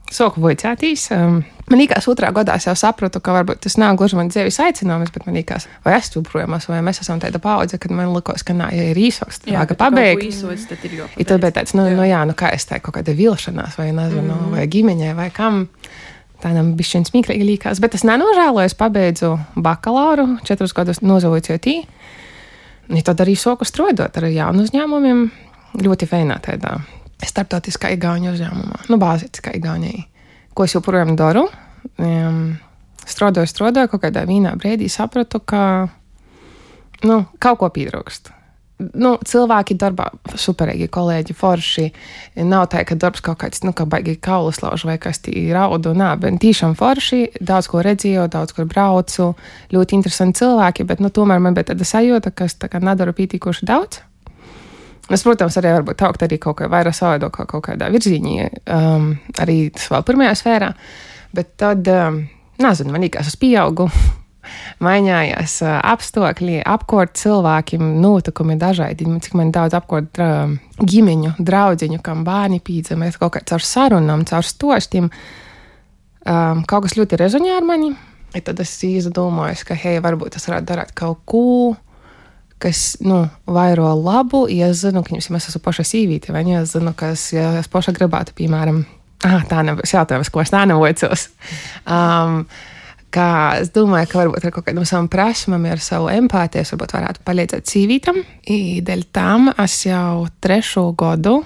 Soku 0.08 0.40
vocētīs. 0.40 1.10
Um, 1.12 1.42
man 1.68 1.82
liekas, 1.82 2.06
otrā 2.08 2.30
gadā 2.32 2.56
es 2.56 2.68
jau 2.70 2.76
sapratu, 2.80 3.20
ka 3.20 3.34
varbūt 3.36 3.60
tas 3.66 3.76
nav 3.76 3.98
gluži 4.00 4.16
mans 4.16 4.32
dzīves 4.32 4.60
aicinājums, 4.64 5.12
bet 5.12 5.26
man 5.28 5.36
liekas, 5.36 5.66
vai 5.84 5.98
es 5.98 6.08
joprojām 6.14 6.56
esmu, 6.56 6.78
vai 6.78 6.84
mēs 6.88 7.02
esam 7.04 7.20
tāda 7.20 7.42
paudze, 7.44 7.76
kad 7.82 7.92
man 7.92 8.14
likās, 8.16 8.46
ka 8.48 8.56
nā, 8.56 8.70
ja 8.76 8.86
ir 8.94 9.02
īsoks, 9.04 9.42
tad 9.44 9.52
vajag 9.52 9.74
pabeigt. 9.82 10.24
Īsots, 10.30 10.64
tad 10.70 10.86
ir 10.88 10.96
jau. 11.02 11.10
Ir 11.20 11.28
tad 11.28 11.44
bija 11.44 11.58
tāds, 11.60 11.76
nu, 11.76 11.84
jā. 11.90 11.98
nu 12.00 12.08
jā, 12.08 12.22
nu 12.30 12.38
kā 12.40 12.54
es 12.56 12.70
teiktu, 12.70 12.86
kaut 12.88 13.02
kāda 13.02 13.18
vilšanās, 13.18 13.76
vai 13.82 13.90
nezinu, 13.92 14.32
mm. 14.32 14.56
vai 14.56 14.64
ģimeņai, 14.78 15.12
vai 15.18 15.28
kam. 15.36 15.66
Tādam 16.44 16.76
bišķiņ 16.78 17.08
smieklīgi 17.10 17.46
likās, 17.48 17.80
bet 17.82 17.96
es 17.98 18.04
nenožēloju, 18.06 18.70
es 18.70 18.76
pabeidzu 18.78 19.32
bakalauru, 19.56 20.36
četrus 20.46 20.76
gadus 20.78 21.02
nozavoju 21.02 21.58
tī. 21.58 21.80
Ja 22.94 23.02
tad 23.04 23.24
arī 23.26 23.34
soku 23.36 23.66
strādāt 23.68 24.20
ar 24.20 24.30
jaunu 24.30 24.68
uzņēmumiem, 24.68 25.26
ļoti 25.82 26.08
feinā 26.08 26.38
tādā 26.46 26.78
starptautiskā 27.26 27.90
igauņu 27.98 28.32
uzņēmumā, 28.36 28.86
nu, 28.92 29.02
bāziskā 29.02 29.56
igaunijā, 29.58 30.06
ko 30.54 30.70
es 30.70 30.78
joprojām 30.78 31.18
daru. 31.18 31.48
Um, 31.98 32.58
strādāju, 33.02 33.50
strādāju, 33.50 33.92
kaut 33.96 34.06
kādā 34.06 34.28
vienā 34.30 34.54
brīdī 34.62 34.92
sapratu, 34.94 35.42
ka 35.42 35.90
nu, 37.08 37.24
kaut 37.42 37.64
ko 37.64 37.74
pietrūkst 37.74 38.37
nu, 38.78 39.14
cilvēki 39.26 39.78
darbā, 39.80 40.08
superīgi 40.38 40.88
kolēģi, 40.94 41.36
forši. 41.38 41.86
Nav 42.46 42.68
tā, 42.74 42.84
ka 42.88 42.98
darbs 43.00 43.24
kaut 43.26 43.40
kāds, 43.42 43.64
nu, 43.66 43.74
kā 43.78 43.88
baigi 43.90 44.18
kaulas 44.22 44.62
lauž 44.64 44.86
vai 44.90 44.98
kas 45.02 45.22
tī 45.26 45.48
raudu, 45.56 45.96
nā, 45.98 46.12
bet 46.22 46.40
tiešām 46.44 46.76
forši, 46.78 47.24
daudz 47.42 47.70
ko 47.72 47.82
redzēju, 47.86 48.28
daudz 48.34 48.54
kur 48.58 48.68
braucu, 48.70 49.32
ļoti 49.74 49.98
interesanti 49.98 50.44
cilvēki, 50.44 50.86
bet, 50.90 51.02
nu, 51.04 51.12
tomēr 51.14 51.42
man 51.44 51.58
bija 51.58 51.72
tāda 51.72 51.88
sajūta, 51.88 52.34
ka 52.36 52.50
es 52.50 52.58
tā 52.62 52.70
kā 52.72 52.82
nedaru 52.84 53.16
pietiekoši 53.18 53.68
daudz. 53.68 54.04
Es, 55.08 55.24
protams, 55.24 55.56
arī 55.60 55.72
varbūt 55.78 56.04
augt 56.04 56.24
arī 56.26 56.36
kaut 56.44 56.58
kā 56.60 56.68
vairāk 56.72 56.96
savādāk, 56.96 57.32
kā 57.38 57.46
kaut 57.48 57.64
kādā 57.70 57.88
virzienā, 57.94 58.50
um, 58.76 59.14
arī 59.40 59.70
tas 59.76 59.88
vēl 59.94 60.04
pirmajā 60.10 60.34
sfērā, 60.36 60.74
bet 61.38 61.54
tad, 61.64 61.88
um, 61.88 62.26
nezinu, 62.60 62.92
man 62.92 63.08
liekas, 63.08 63.32
es 63.32 63.40
pieaugu 63.40 63.88
mainījās 64.84 65.60
apstākļi, 65.66 66.62
apkārt 66.68 67.16
cilvēkiem, 67.20 67.86
notikumi 68.04 68.58
dažādi. 68.60 69.08
Cik 69.24 69.38
man 69.40 69.54
daudz 69.56 69.78
apkārt 69.78 70.20
ģimeņu, 70.84 71.38
draugu, 71.40 72.02
kam 72.04 72.24
bērni 72.28 72.62
pīdzamēs 72.64 73.20
kaut 73.22 73.38
kā 73.38 73.44
caur 73.48 73.64
sarunām, 73.64 74.26
caur 74.30 74.46
stostiem. 74.46 75.12
Um, 76.28 76.66
kaut 76.68 76.84
kas 76.84 76.98
ļoti 76.98 77.20
rezonē 77.22 77.54
ar 77.56 77.64
mani. 77.64 77.94
Ja 78.36 78.42
tad 78.44 78.60
es 78.60 78.74
izdomāju, 78.84 79.64
ka, 79.70 79.76
hei, 79.80 80.02
varbūt 80.04 80.36
es 80.36 80.48
varētu 80.50 80.68
darīt 80.68 80.92
kaut 80.98 81.22
ko, 81.30 81.44
kas 82.60 82.98
nu, 83.06 83.22
vairo 83.48 83.94
labu. 83.96 84.46
Ja 84.52 84.72
es 84.74 84.82
zinu, 84.84 85.04
ka 85.06 85.16
jums 85.16 85.30
es 85.30 85.50
esmu 85.52 85.62
paša 85.64 85.86
sīvīte, 85.88 86.34
vai 86.36 86.44
ja 86.50 86.64
es 86.66 86.74
zinu, 86.76 86.94
ka 86.98 87.14
es, 87.16 87.30
ja 87.36 87.54
es 87.62 87.70
paša 87.72 87.94
gribētu, 87.96 88.36
piemēram, 88.38 88.82
ah, 89.28 89.46
tā 89.50 89.64
nebūs 89.68 89.96
jautājums, 89.96 90.32
ko 90.34 90.44
es 90.44 90.54
tā 90.54 90.66
nevocos. 90.70 91.30
Um, 91.86 92.44
kā 93.18 93.30
es 93.62 93.72
domāju, 93.74 94.10
ka 94.12 94.22
varbūt 94.22 94.46
ar 94.48 94.54
kaut 94.56 94.68
kādām 94.68 94.86
savām 94.88 95.10
prasmēm, 95.12 95.66
ar 95.72 95.82
savu 95.84 96.12
empātiju, 96.14 96.68
varbūt 96.74 96.96
varētu 96.98 97.24
palīdzēt 97.28 97.72
sīvītam. 97.74 98.22
Dēļ 98.88 99.08
tam 99.16 99.52
es 99.54 99.80
jau 99.88 100.28
trešo 100.44 100.92
gadu, 100.98 101.40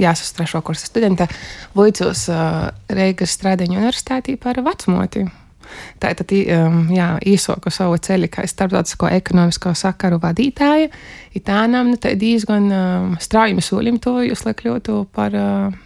jā, 0.00 0.10
es 0.10 0.24
esmu 0.24 0.40
trešo 0.40 0.64
kursa 0.66 0.90
studente, 0.90 1.28
vicos 1.78 2.26
uh, 2.32 2.68
Reigas 2.90 3.36
Stradiņu 3.38 3.80
universitātī 3.80 4.36
par 4.40 4.60
vecmoti. 4.66 5.26
Tā 5.98 6.10
ir 6.12 6.20
jā, 6.92 7.06
īsoku 7.24 7.70
savu 7.72 7.96
ceļu, 7.98 8.28
kā 8.30 8.44
starptautisko 8.46 9.08
ekonomisko 9.16 9.72
sakaru 9.78 10.20
vadītāja. 10.22 10.90
Itānam 11.34 11.94
nu, 11.94 11.98
diezgan 11.98 12.68
um, 12.68 13.14
strauji 13.22 13.64
solim 13.64 13.98
to 14.02 14.18
jūs, 14.26 14.44
lai 14.46 14.54
kļūtu 14.58 15.00
par 15.14 15.34
uh, 15.38 15.83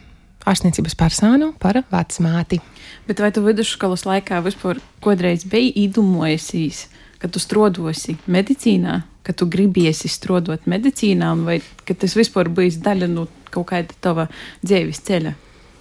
ārstniecības 0.49 0.97
personu, 0.99 1.53
par 1.61 1.83
vecmāti. 1.93 2.61
Bet 3.09 3.23
vai 3.23 3.31
tu 3.35 3.43
vidusskolas 3.45 4.07
laikā 4.09 4.41
vispār 4.45 4.81
kādreiz 5.05 5.47
biji 5.49 5.75
īdumojusies, 5.85 6.87
ka 7.23 7.31
tu 7.33 7.43
strodosi 7.43 8.17
medicīnā, 8.31 9.01
ka 9.27 9.35
tu 9.37 9.49
gribiesi 9.51 10.11
strodot 10.13 10.69
medicīnā, 10.71 11.35
vai 11.45 11.59
ka 11.85 11.97
tas 11.99 12.17
vispār 12.19 12.51
bijis 12.53 12.81
daļa 12.85 13.11
no 13.13 13.27
kaut 13.53 13.71
kāda 13.73 13.97
tava 14.05 14.29
dzīves 14.65 15.05
ceļa? 15.09 15.35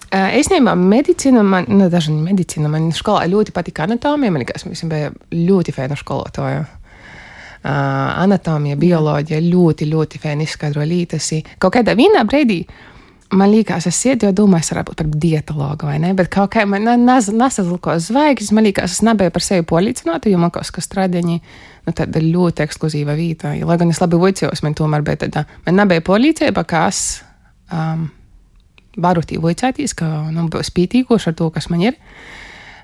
Īstenībā 0.08 0.72
medicīna, 0.72 1.42
man, 1.44 1.66
nu, 1.68 1.90
daži 1.92 2.14
medicīna, 2.16 2.70
man 2.72 2.88
skolā 2.96 3.26
ļoti 3.28 3.52
patika 3.52 3.84
anatomija. 3.84 4.32
Man 4.32 4.40
liekas, 4.40 4.64
mēs 4.64 4.86
bijām 4.88 5.16
ļoti 5.36 5.74
fēna 5.76 5.98
skolotāja. 6.00 6.64
Uh, 6.64 6.78
anatomija, 8.22 8.78
bioloģija 8.78 9.40
ļoti, 9.42 9.88
ļoti 9.90 10.20
fēni 10.22 10.46
izskaidro 10.46 10.84
lītas. 10.86 11.32
Kaut 11.58 11.74
kādā 11.74 11.96
vienā 11.98 12.22
brīdī 12.28 12.62
man 13.34 13.50
liekas, 13.52 13.86
es 13.88 13.98
sēdēju, 14.00 14.34
domāju, 14.36 14.64
es 14.64 14.72
varētu 14.72 14.92
būt 14.92 15.00
par 15.02 15.08
dietologu 15.24 15.88
vai 15.88 15.96
ne, 16.02 16.12
bet 16.16 16.30
kaut 16.32 16.52
kā 16.54 16.64
man 16.68 16.86
nesazliko 17.04 17.96
zvaigznes, 18.02 18.52
man 18.56 18.66
liekas, 18.68 18.96
es 18.96 19.04
nebiju 19.04 19.32
par 19.34 19.44
sevi 19.44 19.66
policināta, 19.68 20.30
jo 20.32 20.40
man 20.40 20.52
kaut 20.54 20.70
kas 20.74 20.88
strādāja, 20.88 21.24
nu, 21.26 21.94
tāda 21.96 22.22
ļoti 22.24 22.64
ekskluzīva 22.64 23.16
vieta. 23.18 23.52
Lai 23.68 23.78
gan 23.80 23.92
es 23.92 24.00
labi 24.02 24.20
vicījos, 24.22 24.64
man 24.64 24.76
tomēr 24.78 25.04
bija 25.06 25.22
tāda, 25.26 25.44
man 25.66 25.80
nebija 25.82 26.04
policība, 26.06 26.64
kas 26.68 27.22
um, 27.72 28.08
varu 28.98 29.24
tīvoicēties, 29.28 29.96
ka 29.98 30.10
nu, 30.32 30.48
būs 30.52 30.72
pītīgoši 30.76 31.32
ar 31.32 31.38
to, 31.38 31.50
kas 31.54 31.68
man 31.72 31.84
ir. 31.90 31.98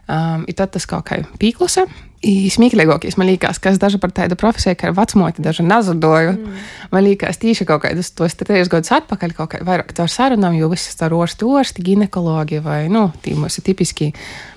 Um, 0.04 0.44
ir 0.50 0.56
tad 0.58 0.74
tas 0.74 0.84
kaut 0.88 1.06
kā 1.08 1.22
pīklusa. 1.40 1.86
Smieklīgākais 2.24 3.18
man 3.20 3.28
liekas, 3.28 3.58
ka 3.60 3.72
es 3.74 3.78
dažu 3.80 3.98
par 4.00 4.12
tādu 4.16 4.36
profesiju, 4.40 4.76
kā 4.80 4.92
vecmoti, 4.96 5.42
dažu 5.44 5.66
nazadoju. 5.66 6.32
Mm. 6.38 6.62
Man 6.94 7.04
liekas, 7.04 7.38
tīši 7.42 7.66
kaut 7.68 7.82
kādus 7.84 8.12
tos 8.16 8.36
trīs 8.40 8.70
gadus 8.72 8.94
atpakaļ, 8.96 9.34
kaut 9.36 9.52
kā 9.52 9.60
vairāk 9.66 9.92
caur 9.98 10.08
sarunām, 10.08 10.56
jo 10.56 10.70
viss 10.72 10.96
ar 11.04 11.12
orsti, 11.16 11.44
orsti, 11.44 11.84
ginekologi 11.84 12.62
vai, 12.64 12.86
nu, 12.92 13.10
tī 13.24 13.36
mums 13.36 13.60
ir 13.60 13.68
tipiski, 13.68 14.10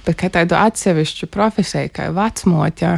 bet 0.08 0.20
kā 0.22 0.32
tādu 0.34 0.56
atsevišķu 0.60 1.30
profesiju, 1.34 1.92
kā 2.00 2.10
vecmoti, 2.16 2.96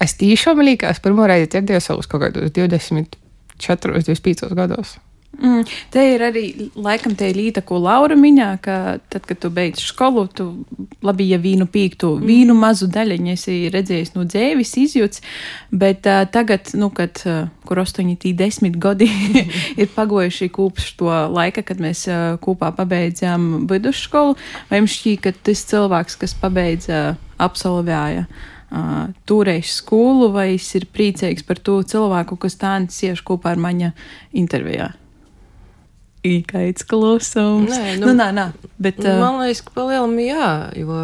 es 0.00 0.18
tīšām 0.22 0.62
liekas, 0.70 1.02
pirmo 1.02 1.26
reizi 1.26 1.50
dzirdēju 1.56 1.86
savus 1.90 2.10
kaut 2.10 2.28
kādus 2.28 2.54
24, 2.54 4.02
25 4.06 4.54
gados. 4.54 5.00
Mm, 5.38 5.62
te 5.94 6.02
ir 6.10 6.22
arī 6.26 6.42
laikam 6.74 7.14
tā 7.16 7.28
līnija, 7.30 7.62
ko 7.64 7.78
Laura 7.78 8.16
minēja, 8.18 8.56
ka 8.64 8.74
tad, 9.12 9.24
kad 9.28 9.38
tu 9.40 9.48
beidz 9.54 9.78
skolu, 9.86 10.24
tu 10.26 10.46
labi, 11.06 11.28
ja 11.30 11.38
vīnu 11.40 11.68
pīktu, 11.70 12.10
mm. 12.18 12.26
vīnu 12.26 12.56
mazu 12.58 12.88
daļiņu 12.90 13.30
esi 13.32 13.54
redzējis 13.72 14.12
no 14.16 14.26
dzēvis, 14.26 14.74
izjūts, 14.82 15.22
bet 15.70 16.08
uh, 16.10 16.24
tagad, 16.34 16.74
nu, 16.74 16.90
kad, 16.92 17.22
uh, 17.30 17.46
kur 17.68 17.80
8, 17.84 18.10
10 18.26 18.76
gadi 18.82 19.06
ir 19.80 19.92
pagojuši 19.94 20.50
kopš 20.52 20.92
to 20.98 21.08
laika, 21.08 21.64
kad 21.64 21.80
mēs 21.80 22.04
uh, 22.10 22.34
kopā 22.42 22.74
pabeidzām 22.76 23.68
vidusskolu, 23.70 24.34
vai 24.68 24.82
jums 24.82 24.98
šķīk, 24.98 25.24
ka 25.24 25.36
tas 25.46 25.66
cilvēks, 25.70 26.20
kas 26.20 26.36
pabeidza, 26.42 27.04
absolvēja, 27.40 28.26
uh, 28.26 29.04
turēs 29.30 29.78
skolu, 29.78 30.34
vai 30.34 30.50
es 30.58 30.68
ir 30.74 30.90
priecīgs 30.90 31.46
par 31.46 31.62
to 31.62 31.80
cilvēku, 31.80 32.36
kas 32.44 32.60
tā 32.60 32.76
cieši 32.90 33.30
kopā 33.30 33.54
ar 33.54 33.68
maņa 33.70 33.94
intervijā? 34.36 34.96
Īkaits 36.26 36.84
klusums. 36.88 37.72
Nē, 37.72 37.96
nu, 38.00 38.10
nu, 38.10 38.16
nā, 38.18 38.30
nā, 38.36 38.46
bet, 38.82 39.00
uh... 39.04 39.20
Man 39.22 39.40
liekas, 39.44 39.62
ka 39.64 39.74
palielam 39.76 40.16
jā, 40.20 40.50
jo 40.76 40.98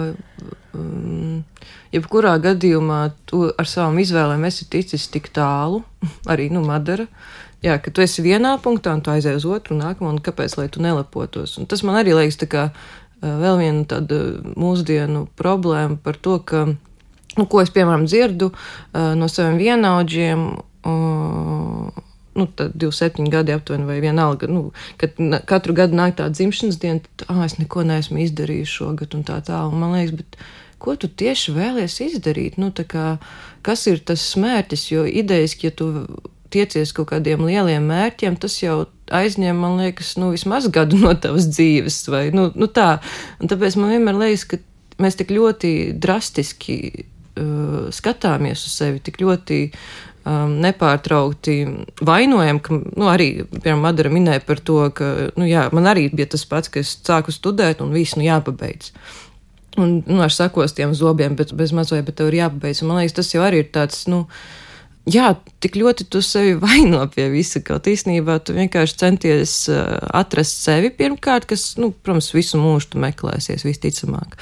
um, 0.76 1.40
jebkurā 1.94 2.37
gadījumā 2.44 3.00
tu 3.28 3.46
ar 3.49 3.70
savām 3.70 4.00
izvēlēm 4.02 4.44
esi 4.49 4.68
ticis 4.73 5.08
tik 5.12 5.30
tālu, 5.37 5.82
arī, 6.32 6.50
nu, 6.52 6.64
Madara. 6.66 7.08
Jā, 7.64 7.78
ka 7.82 7.90
tu 7.90 8.04
esi 8.04 8.23
vienā 8.23 8.52
punktā 8.62 8.92
un 8.94 9.00
tu 9.02 9.11
aizēji 9.11 9.40
uz 9.40 9.46
otru, 9.49 9.78
nākamo, 9.78 10.12
un 10.12 10.23
kāpēc, 10.23 10.58
lai 10.61 10.68
tu 10.70 10.82
nelepotos. 10.85 11.56
Un 11.58 11.66
tas 11.66 11.82
man 11.87 11.96
arī 11.99 12.12
liekas 12.14 12.37
tā 12.42 12.50
kā 12.52 12.66
vēl 13.25 13.62
viena 13.62 13.87
tāda 13.88 14.18
mūsdienu 14.61 15.25
problēma 15.40 15.96
par 16.04 16.18
to, 16.20 16.37
ka, 16.46 16.66
nu, 16.68 17.46
ko 17.49 17.62
es, 17.64 17.73
piemēram, 17.75 18.04
dzirdu 18.06 18.52
no 18.92 19.28
saviem 19.32 19.56
vienaudžiem, 19.62 20.44
uh, 20.87 22.04
nu, 22.37 22.47
27 22.57 23.31
gadi 23.33 23.55
aptuveni, 23.57 23.88
vai 23.88 23.97
vienalga, 24.05 24.49
nu, 24.50 24.71
kad 25.00 25.19
katru 25.49 25.75
gadu 25.76 25.99
nāk 25.99 26.19
tā 26.21 26.28
dzimšanas 26.33 26.78
diena, 26.83 27.02
tad, 27.05 27.26
ah, 27.33 27.43
es 27.47 27.57
neko 27.61 27.87
neesmu 27.88 28.21
izdarījis 28.26 28.76
šogad 28.78 29.16
un 29.16 29.25
tā 29.26 29.40
tālāk. 29.47 29.75
Man 29.76 29.97
liekas, 29.97 30.14
bet 30.21 30.38
ko 30.83 30.97
tu 31.00 31.09
tieši 31.09 31.55
vēlies 31.57 31.99
izdarīt. 32.05 32.59
Nu, 32.61 32.71
tā 32.75 32.87
kā, 32.88 33.07
kas 33.66 33.87
ir 33.90 34.02
tas 34.07 34.25
mērķis? 34.40 34.88
Jo 34.93 35.07
idejaski, 35.09 35.71
ja 35.71 35.76
tu 35.76 35.90
tiecies 36.52 36.93
kaut 36.97 37.11
kādiem 37.11 37.45
lieliem 37.47 37.88
mērķiem, 37.88 38.38
tas 38.40 38.59
jau 38.62 38.85
aizņem, 39.14 39.59
man 39.59 39.81
liekas, 39.81 40.14
nu, 40.21 40.33
vismaz 40.35 40.69
gadu 40.73 40.99
no 41.00 41.12
tavas 41.19 41.49
dzīves. 41.50 42.00
Vai, 42.12 42.25
nu, 42.35 42.49
nu 42.55 42.69
tā. 42.71 42.97
Un 43.40 43.52
tāpēc 43.52 43.78
man 43.81 43.95
vienmēr 43.97 44.21
liekas, 44.26 44.47
ka 44.50 44.61
mēs 45.02 45.19
tik 45.19 45.33
ļoti 45.35 45.73
drastiski 46.02 46.78
uh, 46.93 47.88
skatāmies 47.95 48.66
uz 48.66 48.76
sevi, 48.81 49.02
tik 49.05 49.21
ļoti 49.23 49.61
um, 50.26 50.56
nepārtraukti 50.62 51.56
vainojam, 52.06 52.61
ka 52.62 52.78
nu, 52.78 53.09
arī, 53.11 53.28
piemēram, 53.54 53.85
Madara 53.85 54.12
minēja 54.12 54.42
par 54.47 54.61
to, 54.64 54.80
ka 54.97 55.12
nu, 55.38 55.47
jā, 55.49 55.66
man 55.76 55.88
arī 55.90 56.09
bija 56.12 56.33
tas 56.35 56.47
pats, 56.49 56.73
ka 56.73 56.83
es 56.83 56.97
sāku 57.06 57.35
studēt 57.35 57.83
un 57.85 57.95
viss 57.95 58.18
nu, 58.18 58.26
jāpabeidz. 58.26 58.92
Un, 59.76 59.99
nu, 60.09 60.21
ar 60.25 60.33
sakostiem 60.33 60.95
zobiem, 60.97 61.37
bet 61.37 61.52
bez 61.56 61.75
mazliet, 61.76 62.06
bet 62.06 62.16
tev 62.18 62.30
ir 62.33 62.40
jāpabeidz. 62.40 62.83
Un, 62.83 62.90
man 62.90 63.02
liekas, 63.02 63.18
tas 63.18 63.35
jau 63.35 63.45
arī 63.45 63.62
ir 63.64 63.73
tāds, 63.75 64.06
nu, 64.11 64.25
jā, 65.11 65.31
tik 65.63 65.79
ļoti 65.79 66.07
tu 66.11 66.21
sevi 66.25 66.55
vaino 66.65 67.03
pie 67.13 67.29
visa, 67.33 67.63
kaut 67.65 67.89
īstenībā 67.91 68.39
tu 68.45 68.57
vienkārši 68.57 68.99
centies 69.03 69.57
uh, 69.73 69.97
atrast 70.17 70.63
sevi 70.65 70.91
pirmkārt, 70.95 71.49
kas, 71.51 71.69
nu, 71.81 71.93
protams, 71.95 72.33
visu 72.37 72.61
mūžu 72.61 72.95
tu 72.95 73.03
meklēsies 73.03 73.67
visticamāk. 73.67 74.39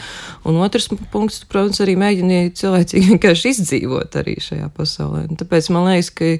Un 0.48 0.60
otrs 0.64 0.88
punkts, 1.12 1.42
tu, 1.42 1.50
protams, 1.52 1.82
arī 1.84 1.98
mēģini 2.00 2.54
cilvēcīgi 2.58 3.08
vienkārši 3.12 3.54
izdzīvot 3.54 4.20
arī 4.20 4.38
šajā 4.42 4.70
pasaulē. 4.76 5.26
Un 5.28 5.40
tāpēc 5.40 5.70
man 5.74 5.92
liekas, 5.92 6.14
ka 6.14 6.34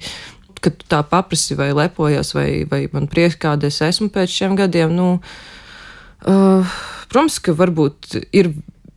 kad 0.65 0.79
tu 0.81 0.87
tā 0.89 1.03
paprasi 1.05 1.57
vai 1.59 1.75
lepojas, 1.77 2.31
vai, 2.33 2.65
vai 2.65 2.87
man 2.93 3.05
prieks, 3.11 3.37
kāda 3.37 3.69
es 3.69 3.83
esmu 3.85 4.09
pēc 4.15 4.33
šiem 4.33 4.55
gadiem, 4.57 4.95
nu, 4.97 5.09
uh, 6.25 6.77
protams, 7.11 7.37
ka 7.45 7.53
varbūt 7.59 8.17
ir 8.33 8.55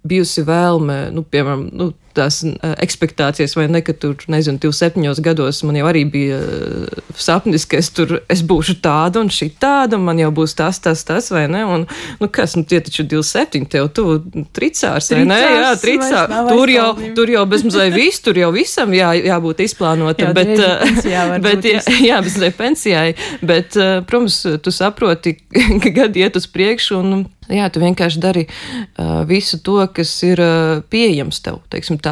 bijusi 0.07 0.45
vēlme, 0.47 0.99
nu, 1.11 1.25
piemēram, 1.27 1.65
nu, 1.75 1.91
tās 2.17 2.41
uh, 2.47 2.73
ekspektācijas, 2.83 3.55
vai 3.57 3.67
ne, 3.71 3.81
ka 3.85 3.95
tur, 3.97 4.17
nezinu, 4.31 4.59
27 4.63 5.21
gados 5.25 5.61
man 5.67 5.77
jau 5.79 5.87
arī 5.89 6.03
bija 6.11 6.39
uh, 6.41 7.03
sapnis, 7.17 7.67
ka 7.69 7.79
es 7.81 7.91
tur 7.95 8.17
es 8.31 8.43
būšu 8.47 8.77
tāda 8.83 9.21
un 9.23 9.31
šī 9.33 9.51
tāda, 9.61 9.99
un 9.99 10.07
man 10.07 10.21
jau 10.21 10.31
būs 10.39 10.57
tas, 10.57 10.81
tas, 10.83 11.03
tas, 11.07 11.29
vai 11.33 11.45
ne? 11.51 11.63
Un, 11.65 11.85
nu, 12.21 12.29
kas, 12.33 12.57
nu, 12.59 12.65
tie 12.67 12.81
taču 12.83 13.05
27, 13.07 13.69
tev 13.71 13.89
tu 13.95 14.17
tricārs, 14.57 15.11
vai 15.13 15.23
ne? 15.29 15.39
Jā, 15.41 15.71
tricārs. 15.81 16.35
Tur 16.51 16.73
jau, 16.73 16.89
tur 17.17 17.33
jau 17.33 17.45
bezmazliet 17.49 17.95
viss, 17.95 18.23
tur 18.25 18.41
jau 18.41 18.51
visam 18.55 18.93
jā, 18.95 19.13
jābūt 19.29 19.63
izplānotam, 19.67 20.33
jā, 20.33 20.35
bet, 20.37 20.53
uh, 20.57 21.39
bet, 21.45 21.71
jā, 21.71 21.81
jā, 22.09 22.19
bezmazliet 22.25 22.59
pensijai, 22.59 23.07
bet, 23.41 23.77
protams, 24.09 24.43
tu 24.63 24.73
saproti, 24.73 25.37
ka 25.83 25.95
gadi 26.03 26.25
iet 26.25 26.39
uz 26.39 26.49
priekšu, 26.51 27.01
un 27.01 27.25
Jā, 27.47 27.69
tu 27.71 27.79
vienkārši 27.79 28.19
dari 28.19 28.43
uh, 28.43 29.23
visu 29.27 29.61
to, 29.63 29.79
kas 29.95 30.11
ir 30.27 30.41
uh, 30.43 30.81
pieejams 30.91 31.39
tev, 31.45 31.61
teiksim 31.71 31.99
tā. 32.03 32.06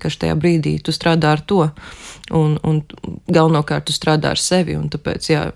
Kas 0.00 0.18
tajā 0.20 0.34
brīdī 0.36 0.74
tu 0.84 0.92
strādā 0.92 1.30
ar 1.32 1.40
to, 1.48 1.62
un, 2.36 2.58
un 2.68 2.82
galvenokārt 3.32 3.86
tu 3.88 3.94
strādā 3.96 4.34
ar 4.34 4.40
sevi. 4.40 4.76
Tāpēc, 4.92 5.28
jā, 5.32 5.46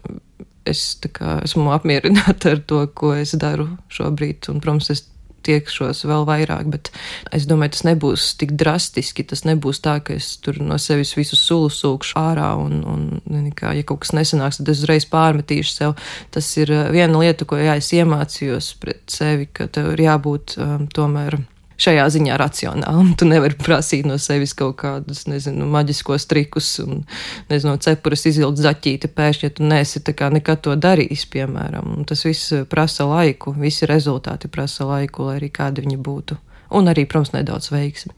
es 0.65 0.85
kā, 1.13 1.41
esmu 1.45 1.73
apmierināta 1.77 2.55
ar 2.55 2.63
to, 2.65 2.85
ko 2.97 3.13
es 3.19 3.37
daru 3.37 3.75
šobrīd. 3.93 4.49
Un, 4.53 4.63
protams, 4.65 4.89
es 4.95 5.05
tiekšos 5.45 6.05
vēl 6.09 6.27
vairāk, 6.29 6.69
bet 6.73 6.91
es 7.35 7.47
domāju, 7.49 7.75
tas 7.77 7.85
nebūs 7.87 8.27
tik 8.41 8.55
drastiski. 8.61 9.27
Tas 9.29 9.45
nebūs 9.45 9.83
tā, 9.85 9.99
ka 10.05 10.17
es 10.17 10.35
tur 10.43 10.61
no 10.65 10.79
sevis 10.81 11.15
visu 11.19 11.39
sulu 11.39 11.71
sūkšu 11.73 12.19
ārā 12.21 12.51
un, 12.61 12.81
un 12.89 13.51
kā, 13.57 13.75
ja 13.77 13.87
kaut 13.87 14.05
kas 14.05 14.15
nesanāks, 14.17 14.61
tad 14.61 14.73
es 14.73 14.83
uzreiz 14.83 15.09
pārmetīšu 15.11 15.75
sev. 15.75 15.97
Tas 16.35 16.49
ir 16.61 16.73
uh, 16.75 16.87
viena 16.95 17.21
lieta, 17.21 17.49
ko 17.49 17.61
jā, 17.61 17.77
es 17.81 17.93
iemācījos 17.97 18.75
pret 18.83 19.05
sevi, 19.13 19.51
ka 19.53 19.69
tev 19.69 19.93
ir 19.95 20.07
jābūt 20.09 20.57
um, 20.59 20.89
tomēr 20.95 21.43
šajā 21.81 22.07
ziņā 22.17 22.39
racionāli. 22.41 23.15
Tu 23.19 23.29
nevari 23.29 23.57
prasīt 23.59 24.07
no 24.09 24.19
sevis 24.23 24.55
kaut 24.57 24.77
kādus, 24.83 25.25
nezinu, 25.31 25.67
maģiskos 25.71 26.29
trikus 26.31 26.71
un, 26.85 27.05
nezinu, 27.51 27.77
cepures 27.83 28.27
izvilkt 28.31 28.63
zaķīti 28.65 29.11
pēkšņi, 29.15 29.47
ja 29.49 29.55
tu 29.55 29.69
neesi 29.69 30.03
nekad 30.35 30.65
to 30.65 30.77
darījis, 30.77 31.27
piemēram. 31.35 31.97
Un 31.99 32.09
tas 32.09 32.25
viss 32.25 32.55
prasa 32.71 33.07
laiku, 33.11 33.55
visi 33.59 33.87
rezultāti 33.91 34.49
prasa 34.49 34.87
laiku, 34.89 35.29
lai 35.29 35.39
arī 35.41 35.51
kādi 35.51 35.87
viņi 35.87 35.99
būtu. 35.99 36.39
Un 36.75 36.91
arī, 36.91 37.07
protams, 37.07 37.35
nedaudz 37.35 37.71
veiksmi. 37.71 38.15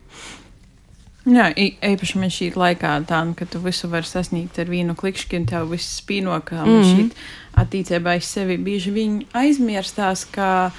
Jā, 1.27 1.49
īpaši 1.59 2.21
man 2.23 2.31
šī 2.31 2.53
laikā 2.55 2.92
tā, 3.09 3.19
ka 3.35 3.49
tu 3.51 3.59
visu 3.59 3.88
vari 3.90 4.07
sasniegt 4.07 4.61
ar 4.62 4.69
vienu 4.71 4.95
klikšķi, 4.95 5.40
un 5.40 5.49
tev 5.51 5.73
viss 5.73 5.99
spīno, 5.99 6.37
ka 6.47 6.62
mm 6.62 6.71
-hmm. 6.71 6.92
šī 6.92 7.11
attīstība 7.62 8.14
aiz 8.14 8.29
sevi 8.31 8.57
bieži 8.57 8.92
vien 8.95 9.25
aizmirstās, 9.35 10.25
ka 10.31 10.71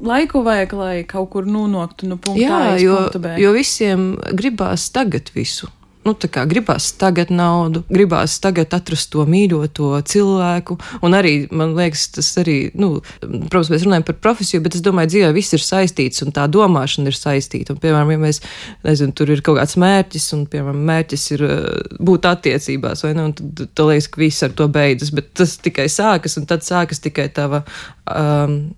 laiku 0.00 0.42
vajag, 0.46 0.72
lai 0.78 0.96
kaut 1.08 1.30
kur 1.34 1.46
nonāktu 1.48 2.08
no 2.10 2.16
punkta 2.16 2.42
Jā, 2.42 2.64
A 2.72 2.80
jo, 2.80 2.96
punktu 2.96 3.22
B. 3.22 3.36
jo 3.42 3.52
visiem 3.56 4.10
gribās 4.32 4.90
tagad 4.94 5.32
visu. 5.34 5.70
Nu, 6.02 6.16
tā 6.18 6.26
kā 6.34 6.42
gribās 6.50 6.88
tagad 6.98 7.28
naudu, 7.30 7.84
gribās 7.86 8.34
tagad 8.42 8.72
atrast 8.74 9.12
to 9.12 9.22
mīļoto 9.22 9.92
cilvēku. 10.10 10.74
Un 11.06 11.14
arī, 11.14 11.46
man 11.54 11.76
liekas, 11.78 12.08
tas 12.16 12.30
arī, 12.42 12.56
nu, 12.74 12.96
protams, 13.22 13.70
mēs 13.70 13.84
runājam 13.86 14.06
par 14.08 14.18
profesiju, 14.24 14.64
bet 14.64 14.74
es 14.74 14.82
domāju, 14.82 15.12
dzīvē 15.12 15.30
viss 15.36 15.54
ir 15.54 15.62
saistīts 15.62 16.24
un 16.26 16.34
tā 16.34 16.48
domāšana 16.50 17.12
ir 17.12 17.18
saistīta. 17.20 17.76
Un, 17.76 17.80
piemēram, 17.84 18.10
ja 18.16 18.22
mēs, 18.24 18.42
nezinu, 18.82 19.14
tur 19.14 19.30
ir 19.30 19.44
kaut 19.46 19.60
kāds 19.60 19.78
mērķis, 19.78 20.28
un, 20.34 20.44
piemēram, 20.50 20.82
mērķis 20.90 21.30
ir 21.36 21.46
uh, 21.46 21.96
būt 22.02 22.26
attiecībās, 22.32 23.06
vai 23.06 23.14
ne, 23.14 23.30
un 23.30 23.38
tad, 23.38 23.66
tad 23.70 23.86
liekas, 23.92 24.10
ka 24.10 24.24
viss 24.26 24.42
ar 24.42 24.58
to 24.58 24.66
beidzas, 24.74 25.14
bet 25.14 25.30
tas 25.38 25.54
tikai 25.62 25.86
sākas, 25.86 26.34
un 26.40 26.50
tad 26.50 26.66
sākas 26.66 27.04
tikai 27.06 27.30
tava. 27.30 27.62
Um, 28.10 28.72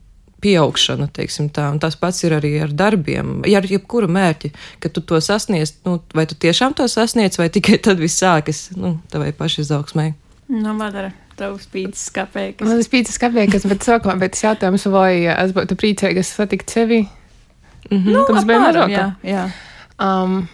pieaugšana, 0.45 1.09
teiksim 1.17 1.49
tā. 1.55 1.71
Un 1.73 1.81
tas 1.83 1.97
pats 2.01 2.21
ir 2.27 2.37
arī 2.37 2.53
ar 2.67 2.75
darbiem. 2.77 3.41
Ja 3.49 3.63
ar 3.63 3.69
jebkuru 3.71 4.11
mērķi, 4.13 4.53
ka 4.85 4.93
tu 4.93 5.03
to 5.05 5.21
sasniedz, 5.25 5.77
nu, 5.89 5.99
vai 6.15 6.27
tu 6.31 6.39
tiešām 6.39 6.77
to 6.79 6.87
sasniedz, 6.91 7.41
vai 7.41 7.51
tikai 7.53 7.81
tad 7.83 8.03
viss 8.03 8.21
sākas, 8.21 8.69
nu, 8.77 8.99
tavai 9.13 9.33
pašizaugsmai. 9.37 10.13
Nu, 10.53 10.77
Madara, 10.77 11.15
tavs 11.39 11.67
pīcis 11.73 12.13
kāpēkas. 12.15 12.69
Man 12.69 12.81
tas 12.81 12.93
pīcis 12.93 13.21
kāpēkas, 13.23 13.69
bet 13.71 13.87
sākumā 13.87 14.19
bet 14.21 14.37
tas 14.37 14.45
jautājums, 14.45 14.85
vai 14.93 15.25
es 15.33 15.55
būtu 15.57 15.79
priecīga 15.81 16.25
satikt 16.27 16.77
sevi. 16.77 17.05
-hmm. 17.91 18.13
Nu, 18.13 18.25
tas 18.29 18.45
bija 18.45 18.61
Maroka. 18.61 18.93
Jā, 18.93 19.07
jā. 19.23 19.45
Um, 20.01 20.45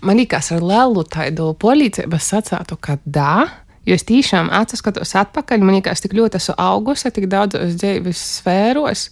man 0.00 0.20
liekas, 0.20 0.52
ar 0.54 0.64
lielu 0.64 1.04
tādu 1.10 1.52
palīdzību 1.62 2.18
es 2.18 2.30
sacātu, 2.32 2.78
ka 2.80 2.98
dā. 3.04 3.48
Jo 3.86 3.96
es 3.98 4.04
tiešām 4.06 4.50
atskatos 4.54 5.16
atpakaļ, 5.18 5.64
man 5.64 5.80
liekas, 5.80 6.04
tik 6.04 6.14
ļoti 6.14 6.38
esmu 6.38 6.54
augusi, 6.62 7.10
tik 7.10 7.26
daudzos 7.30 7.74
dzīves 7.80 8.20
sfēros, 8.38 9.08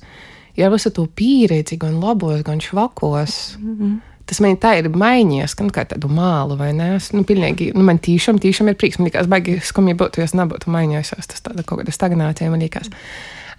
ja 0.58 0.68
ar 0.68 0.74
visu 0.76 0.92
to 0.94 1.08
pieredzi, 1.18 1.78
gan 1.80 1.98
labos, 2.02 2.44
gan 2.46 2.62
švakos. 2.62 3.56
Mm 3.58 3.74
-hmm. 3.74 3.98
Tas 4.30 4.38
man 4.40 4.54
tā 4.62 4.76
ir 4.78 4.86
mainījies, 4.94 5.56
gan 5.58 5.70
kā 5.74 5.82
tādu 5.90 6.06
mālu, 6.08 6.54
vai 6.58 6.72
ne? 6.72 6.94
Es, 6.94 7.12
nu, 7.12 7.24
pilnīgi, 7.26 7.72
nu, 7.74 7.82
man 7.82 7.98
tiešām, 7.98 8.38
tiešām 8.38 8.68
ir 8.68 8.74
prieks. 8.74 8.98
Man 8.98 9.08
liekas, 9.08 9.26
baigi 9.26 9.58
skumji 9.60 9.94
būtu, 9.94 10.20
ja 10.20 10.24
es 10.24 10.34
nebūtu 10.38 10.70
mainījusies. 10.70 11.26
Tas 11.26 11.42
tāda 11.42 11.64
kaut 11.66 11.80
kāda 11.80 11.90
stagnācija, 11.90 12.50
man 12.50 12.60
liekas. 12.60 12.86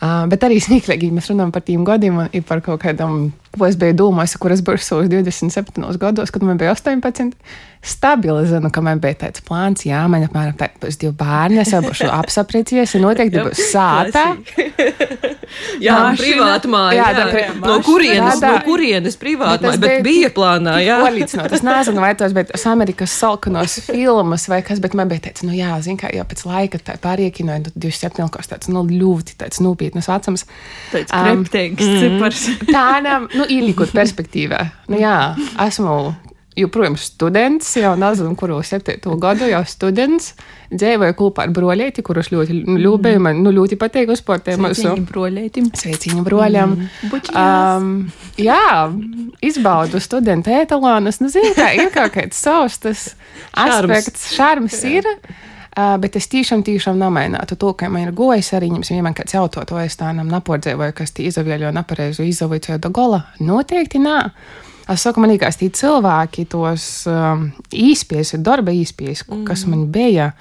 Uh, 0.02 0.24
bet 0.32 0.42
arī 0.48 0.62
smieklīgi, 0.64 1.12
mēs 1.12 1.28
runājam 1.30 1.52
par 1.52 1.62
tiem 1.62 1.84
gadiem, 1.84 2.24
ir 2.34 2.42
par 2.48 2.62
kaut 2.62 2.82
kādam, 2.82 3.34
ko 3.58 3.68
es 3.68 3.76
biju 3.76 3.94
domājis, 4.00 4.38
kur 4.42 4.52
es 4.52 4.64
savos 4.64 5.12
27 5.12 5.98
gados, 6.02 6.32
kad 6.32 6.42
man 6.42 6.58
bija 6.58 6.72
18 6.72 7.36
stabili 7.82 8.46
zinu, 8.46 8.70
ka 8.74 8.82
man 8.86 9.00
bija 9.02 9.18
tāds 9.24 9.42
plāns, 9.46 9.82
jā, 9.88 10.04
man 10.12 10.28
apmēram 10.28 10.54
tā 10.58 10.68
būs 10.82 11.00
divi 11.02 11.16
bērni, 11.18 11.64
es 11.64 11.72
jau 11.74 11.82
būšu 11.82 12.12
apsapriecies, 12.14 12.94
un 12.98 13.08
noteikti 13.08 13.42
būs 13.42 13.62
sāta. 13.72 14.26
jā, 15.88 15.98
privāta 16.20 16.70
māja. 16.70 17.00
Jā, 17.00 17.08
jā, 17.18 17.26
jā, 17.42 17.56
no 17.58 17.80
kurienes, 17.86 18.44
no 18.46 18.54
kurienes 18.68 19.18
privāta 19.22 19.72
māja, 19.72 19.82
bet 19.82 20.06
bija 20.06 20.30
plānā, 20.36 20.78
jā. 20.86 21.00
Polīcinot, 21.02 21.58
es 21.58 21.66
nezinu, 21.66 22.06
vai 22.06 22.14
tos, 22.20 22.38
bet 22.38 22.54
es 22.54 22.68
Amerikas 22.70 23.18
salkanos 23.18 23.80
filmas 23.90 24.46
vai 24.52 24.62
kas, 24.68 24.82
bet 24.84 24.94
man 24.98 25.10
bija 25.10 25.26
teicis, 25.30 25.48
nu 25.50 25.58
jā, 25.58 25.74
zin 25.82 25.98
kā, 26.02 26.14
jau 26.14 26.28
pēc 26.30 26.46
laika 26.46 26.82
tā 26.86 27.00
pāriekinoja, 27.02 27.66
nu, 27.66 27.76
27 27.90 28.30
kaut 28.30 28.50
tāds, 28.54 28.70
nu, 28.70 28.86
ļoti 28.86 29.40
tāds 29.42 29.64
nopietnas 29.64 30.12
vecums. 30.12 30.46
Tāds 30.94 31.10
kreptīgs 31.10 31.88
mm, 31.88 32.02
cipars. 32.06 32.50
tā, 32.70 32.88
nu, 33.26 33.50
ielikot 33.50 33.90
perspektīvā. 33.96 34.68
Nu 34.92 35.02
jā, 35.02 35.16
esmu 35.66 35.98
joprojām 36.58 36.98
students, 37.00 37.70
jau 37.80 37.94
nezinu, 38.00 38.34
kuru 38.40 38.60
septīto 38.66 39.16
gadu, 39.22 39.48
jau 39.52 39.62
students. 39.68 40.34
Dzīvoju 40.72 41.16
kopā 41.20 41.46
ar 41.48 41.52
broļieti, 41.52 42.04
kurus 42.06 42.30
ļoti 42.32 42.62
ļūbēju. 42.64 43.20
Mm. 43.20 43.26
Man 43.28 43.42
nu, 43.44 43.52
ļoti 43.56 43.76
patīk 43.80 44.12
uzsportēt 44.14 44.60
mūsu 44.62 44.94
broļietim. 45.10 45.68
Sveiciņu 45.76 46.24
broļam. 46.24 46.78
Mm. 46.80 47.32
Um, 47.36 47.92
jā, 48.40 48.88
izbaudu 49.44 50.00
studentu 50.04 50.54
etalonus. 50.56 51.20
Nu, 51.24 51.32
zinu, 51.32 51.52
kā 51.58 51.72
ir 51.76 51.92
kaut 51.96 52.16
kāds 52.16 52.40
savs 52.40 52.80
tas 52.84 53.10
aspekts, 53.52 54.30
šarms 54.36 54.80
ir. 54.88 55.08
Uh, 55.72 55.96
bet 56.04 56.18
es 56.20 56.26
tiešām, 56.28 56.66
tiešām 56.68 56.98
nemainātu 57.00 57.56
to, 57.56 57.70
ka 57.80 57.88
man 57.88 58.10
ir 58.10 58.16
gojas 58.16 58.50
arī, 58.58 58.68
ja 58.76 59.04
man 59.06 59.16
kāds 59.16 59.38
jautā, 59.38 59.64
vai 59.72 59.86
es 59.88 59.96
tādam 59.96 60.28
napordzēju, 60.28 60.90
kas 60.98 61.16
tī 61.16 61.30
izavieļo 61.30 61.72
nepareizu 61.78 62.28
izavīcēju 62.28 62.82
do 62.84 62.92
gola. 62.92 63.22
Noteikti 63.40 64.02
nē. 64.04 64.18
Es 64.90 65.06
saku, 65.06 65.22
man 65.22 65.32
liekas, 65.34 65.60
tie 65.60 65.70
cilvēki, 65.70 66.48
tos 66.52 67.06
um, 67.10 67.50
īspiesi, 67.72 68.42
darba 68.44 68.74
īspiesi, 68.76 69.28
mm. 69.28 69.44
kas 69.48 69.66
man 69.70 69.86
bija, 69.94 70.32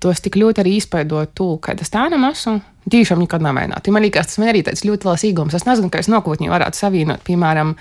tos 0.00 0.22
tik 0.24 0.38
ļoti 0.40 0.62
arī 0.62 0.76
izpēdot 0.80 1.34
to, 1.36 1.54
ka 1.62 1.74
tas 1.78 1.92
tā 1.92 2.06
nemaz 2.12 2.40
esmu. 2.40 2.60
Tiešām 2.90 3.20
nekad 3.20 3.42
nav 3.44 3.52
mēģināt. 3.54 3.88
Man 3.92 4.02
liekas, 4.02 4.30
tas 4.30 4.38
man 4.40 4.48
arī 4.50 4.62
tāds 4.64 4.86
ļoti 4.88 5.06
liels 5.06 5.24
īgums. 5.28 5.54
Es 5.54 5.66
nezinu, 5.68 5.90
kā 5.92 6.00
es 6.00 6.08
nākotnē 6.10 6.48
varētu 6.50 6.80
savienot, 6.80 7.20
piemēram, 7.26 7.74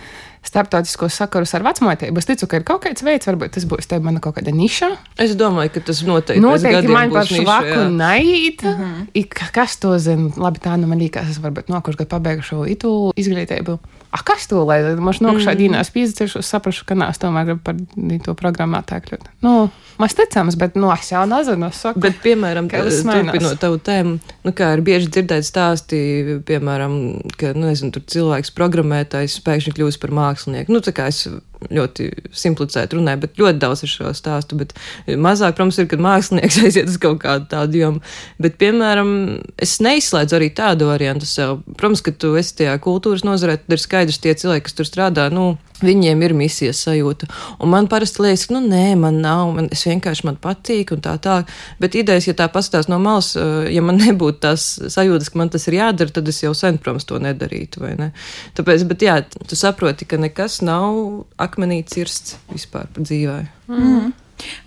starptautiskos 0.45 1.15
sakarus 1.21 1.53
ar 1.55 1.63
vecmātību. 1.65 2.19
Es 2.19 2.27
ticu, 2.27 2.49
ka 2.51 2.59
ir 2.59 2.65
kaut 2.67 2.83
kāds 2.83 3.03
veids, 3.07 3.27
varbūt 3.29 3.55
tas 3.55 3.65
būs 3.69 3.87
te 3.89 3.99
mana 4.03 4.19
kaut 4.23 4.35
kāda 4.37 4.51
niša. 4.55 4.89
Es 5.23 5.37
domāju, 5.39 5.71
ka 5.77 5.85
tas 5.87 6.03
noteikti, 6.07 6.43
noteikti 6.43 6.91
man 6.91 7.15
par 7.15 7.31
švaku 7.31 7.87
naiet. 7.95 8.63
Mm 8.63 9.07
-hmm. 9.15 9.51
Kas 9.55 9.77
to 9.79 9.97
zina? 9.97 10.29
Labi, 10.37 10.59
tā 10.59 10.75
nu 10.77 10.87
man 10.87 10.99
liekas, 10.99 11.29
es 11.29 11.39
varbūt 11.39 11.71
nākošu 11.71 11.97
gadu 11.97 12.09
pabeigšu 12.09 12.65
itu 12.67 13.13
izglītību. 13.15 13.79
Ah, 14.09 14.23
kas 14.25 14.47
to 14.49 14.63
lai? 14.65 14.81
Mums 14.97 15.21
nokšā 15.21 15.53
mm. 15.53 15.59
dīnās 15.59 15.93
pīzdzīšu, 15.93 16.41
saprašu, 16.45 16.87
ka 16.89 16.97
nāc 16.97 17.19
tomēr 17.21 17.59
par 17.61 17.77
to 18.25 18.33
programmā 18.37 18.81
tā 18.87 19.01
kļūt. 19.05 19.29
Nu, 19.45 19.69
Mēs 19.99 20.15
ticams, 20.15 20.55
bet 20.55 20.77
no, 20.77 20.87
nu, 20.87 20.91
es 20.95 21.09
jau 21.11 21.25
nezinu. 21.27 21.67
Es 21.73 21.81
saku, 21.83 21.99
bet, 21.99 22.21
piemēram, 22.23 22.69
turpinot 22.71 23.59
tavu 23.59 23.81
tēmu, 23.83 24.13
nu, 24.47 24.53
kā 24.55 24.71
ir 24.77 24.83
bieži 24.87 25.09
dzirdēt 25.11 25.43
stāstī, 25.43 25.99
piemēram, 26.47 26.93
ka, 27.35 27.51
nu, 27.57 27.67
nezinu, 27.67 27.91
tur 27.97 28.05
cilvēks 28.15 28.53
programmētājs 28.55 29.35
pēkšņi 29.43 29.75
kļūst 29.75 29.99
par 29.99 30.15
mākslinieku. 30.15 30.71
Nu, 30.71 30.79
tā 30.85 30.95
kā 30.95 31.09
es 31.11 31.25
ļoti 31.67 32.09
simplicēti 32.35 32.97
runāju, 32.97 33.23
bet 33.25 33.39
ļoti 33.41 33.61
daudz 33.61 33.83
ar 33.85 33.91
šo 33.91 34.13
stāstu. 34.17 34.57
Bet 34.59 34.73
mazāk, 35.09 35.57
protams, 35.57 35.79
ir, 35.81 35.89
kad 35.91 36.03
mākslinieks 36.03 36.59
aiziet 36.65 36.91
uz 36.91 36.99
kaut 37.01 37.21
kādu 37.23 37.49
tādu 37.51 37.81
jomu. 37.81 38.03
Bet, 38.41 38.57
piemēram, 38.61 39.11
es 39.59 39.77
neizslēdzu 39.83 40.39
arī 40.39 40.51
tādu 40.55 40.89
variantu 40.91 41.29
sev. 41.29 41.59
Protams, 41.75 42.03
ka 42.05 42.15
tu 42.15 42.35
esi 42.39 42.55
tajā 42.61 42.77
kultūras 42.83 43.25
nozarē, 43.27 43.59
tad 43.61 43.77
ir 43.77 43.83
skaidrs, 43.83 44.21
tie 44.23 44.35
cilvēki, 44.39 44.67
kas 44.69 44.79
tur 44.79 44.87
strādā, 44.87 45.27
nu, 45.33 45.51
Viņiem 45.79 46.23
ir 46.25 46.33
misijas 46.35 46.81
sajūta. 46.83 47.29
Un 47.63 47.71
man 47.71 47.87
parasti 47.91 48.23
liekas, 48.23 48.45
ka, 48.49 48.55
nu, 48.57 48.61
nē, 48.67 48.97
man 48.99 49.21
nav, 49.23 49.53
man, 49.55 49.69
es 49.71 49.85
vienkārši 49.87 50.27
man 50.27 50.39
patīk 50.41 50.91
un 50.95 51.03
tā 51.05 51.15
tā. 51.23 51.37
Bet 51.79 51.95
idejas, 51.95 52.27
ja 52.27 52.35
tā 52.37 52.49
pastāstās 52.51 52.89
no 52.91 52.99
malas, 53.03 53.31
eh, 53.39 53.69
ja 53.75 53.83
man 53.85 53.99
nebūtu 54.03 54.43
tās 54.43 54.67
sajūtas, 54.91 55.31
ka 55.31 55.41
man 55.41 55.53
tas 55.53 55.67
ir 55.71 55.79
jādara, 55.79 56.15
tad 56.19 56.27
es 56.31 56.41
jau 56.43 56.53
sen, 56.57 56.81
protams, 56.83 57.07
to 57.09 57.19
nedarītu, 57.23 57.85
ne? 57.99 58.11
Tāpēc, 58.59 58.87
bet 58.91 59.07
jā, 59.07 59.19
tu 59.39 59.59
saproti, 59.59 60.07
ka 60.09 60.19
nekas 60.19 60.59
nav 60.67 61.25
akmenī 61.39 61.81
cirsts 61.87 62.37
vispār 62.51 62.89
dzīvē. 62.99 63.39
Mm 63.69 63.83
-hmm. 63.83 64.17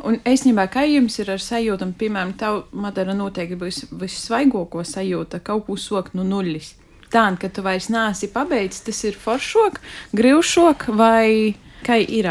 Un 0.05 0.19
īstenībā, 0.29 0.67
kā 0.69 0.85
jums 0.85 1.19
ir 1.19 1.31
ar 1.31 1.39
sajūtu, 1.39 1.93
piemēram, 1.99 2.35
tā 2.37 2.63
Madara 2.73 3.15
noteikti 3.15 3.57
būs 3.57 3.85
vissvaigāko 3.91 4.85
sajūta, 4.85 5.41
kaut 5.41 5.67
ko 5.67 5.77
sokt 5.77 6.15
no 6.15 6.23
nulles 6.23 6.75
tā, 7.13 7.27
ka 7.39 7.51
tu 7.53 7.65
vairs 7.65 7.91
nāsi 7.93 8.31
pabeidzis, 8.33 8.85
tas 8.87 9.03
ir 9.09 9.19
foršok, 9.19 9.81
grūšok 10.17 10.89
vai 10.97 11.55
kā 11.87 11.99
ir? 12.01 12.31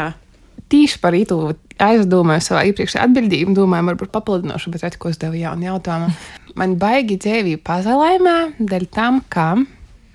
Tīši 0.72 1.02
par 1.02 1.16
itu 1.16 1.36
aizdomāju 1.82 2.44
savā 2.46 2.62
iepriekšējā 2.70 3.04
atbildībā, 3.08 3.52
domāju, 3.56 3.90
varbūt 3.90 4.12
papildinošu, 4.14 4.72
bet 4.72 4.86
redz, 4.86 4.98
ko 5.00 5.10
es 5.12 5.20
devu 5.20 5.40
jaunu 5.40 5.68
jautājumu. 5.68 6.14
Man 6.58 6.76
baigi 6.80 7.18
dzīvība 7.20 7.62
pazalaimē 7.66 8.36
dēļ 8.60 8.86
tam, 8.92 9.20
ka 9.32 9.50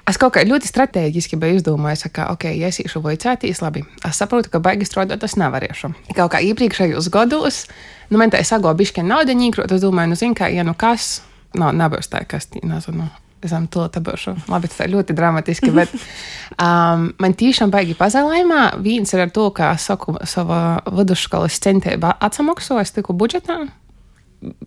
es 0.08 0.19
kaut 0.21 0.36
kā 0.38 0.45
ļoti 0.47 0.69
strateģiski 0.69 1.39
biju 1.41 1.60
izdomājis, 1.60 2.08
ka, 2.13 2.30
ok, 2.34 2.49
ja 2.58 2.71
es 2.71 2.80
iešu 2.84 3.01
vocētīs, 3.06 3.62
labi, 3.65 3.84
es 4.08 4.21
saprotu, 4.21 4.53
ka 4.53 4.62
baigi 4.63 4.88
strādāt, 4.88 5.25
es 5.25 5.38
nevarēšu. 5.39 5.93
Kaut 6.13 6.34
kā 6.34 6.41
iepriekšējos 6.47 7.12
gados, 7.13 7.65
nu, 8.10 8.21
man 8.21 8.34
tā 8.34 8.41
es 8.41 8.53
sago 8.53 8.73
bišķi 8.77 9.06
naudu 9.06 9.38
ņīkrot, 9.38 9.77
es 9.77 9.86
domāju, 9.86 10.13
nu, 10.13 10.19
zin, 10.19 10.38
kā, 10.38 10.49
ja 10.53 10.65
nu 10.67 10.77
kas, 10.77 11.17
no, 11.58 11.73
nebūs 11.75 12.13
tā, 12.13 12.23
kas, 12.30 12.49
nezinu 12.63 13.10
zem 13.45 13.67
to 13.67 13.88
tabušu. 13.88 14.34
Labi, 14.50 14.69
tas 14.71 14.82
ir 14.86 14.93
ļoti 14.95 15.15
dramatiski, 15.17 15.71
bet 15.76 15.93
um, 16.65 17.10
man 17.21 17.36
tiešām 17.38 17.71
baigi 17.73 17.97
pazēlējumā. 17.97 18.62
Viens 18.84 19.13
ir 19.13 19.26
ar 19.28 19.34
to, 19.34 19.50
ka 19.56 19.73
saku 19.82 20.17
savā 20.28 20.80
vidusskolas 20.89 21.60
centībā 21.63 22.15
atsamaksu, 22.23 22.80
es 22.82 22.95
tiku 22.95 23.15
budžetā. 23.17 23.62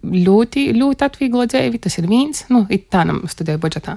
Ļoti, 0.03 0.71
ļoti 0.75 1.07
atvieglo 1.07 1.47
dzīvi, 1.51 1.83
tas 1.83 1.99
ir 2.01 2.09
viens, 2.11 2.45
nu, 2.51 2.65
it 2.71 2.89
tā 2.91 3.05
nam 3.07 3.23
studēju 3.31 3.63
budžetā. 3.63 3.97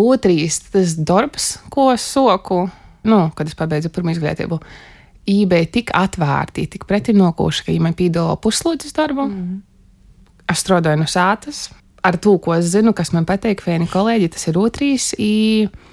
Otrs, 0.00 0.60
tas 0.72 0.94
darbs, 0.96 1.50
ko 1.72 1.90
soku, 2.00 2.62
nu, 3.08 3.20
kad 3.36 3.48
es 3.48 3.56
pabeidzu 3.58 3.90
pirmo 3.92 4.12
izglītību, 4.14 4.60
eBay 5.30 5.66
tik 5.72 5.92
atvērti, 5.96 6.68
tik 6.76 6.86
pretinokoši, 6.88 7.66
ka, 7.66 7.74
ja 7.74 7.82
man 7.84 7.96
pīdolo 7.98 8.38
puslodes 8.40 8.94
darbu, 8.96 9.26
mm. 9.28 9.58
es 10.48 10.64
strādāju 10.64 11.02
no 11.02 11.08
sātas, 11.10 11.68
ar 12.02 12.16
to, 12.16 12.36
ko 12.42 12.54
es 12.56 12.70
zinu, 12.72 12.94
kas 12.96 13.12
man 13.14 13.26
patīk, 13.28 13.62
vieni 13.66 13.88
kolēģi, 13.90 14.30
tas 14.34 14.48
ir 14.50 14.58
otrīs. 14.60 15.10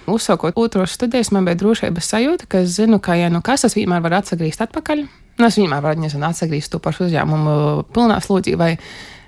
Uzsākot 0.07 0.57
otros 0.59 0.95
studijas, 0.95 1.33
man 1.35 1.47
bija 1.47 1.59
drošības 1.59 2.11
sajūta, 2.13 2.47
ka 2.49 2.63
es 2.63 2.77
zinu, 2.77 3.01
ka, 3.03 3.17
ja 3.19 3.31
nu 3.33 3.43
kas, 3.45 3.65
es 3.67 3.75
vienmēr 3.77 4.03
varu 4.05 4.19
atsagriezt 4.21 4.63
atpakaļ. 4.63 5.03
Nu, 5.37 5.49
es 5.49 5.59
vienmēr 5.59 5.83
varu 5.83 6.07
atsagriezt 6.29 6.71
to 6.73 6.81
pašu 6.83 7.07
uzņēmumu 7.09 7.57
pilnā 7.95 8.21
slūdzī 8.23 8.55
vai 8.59 8.71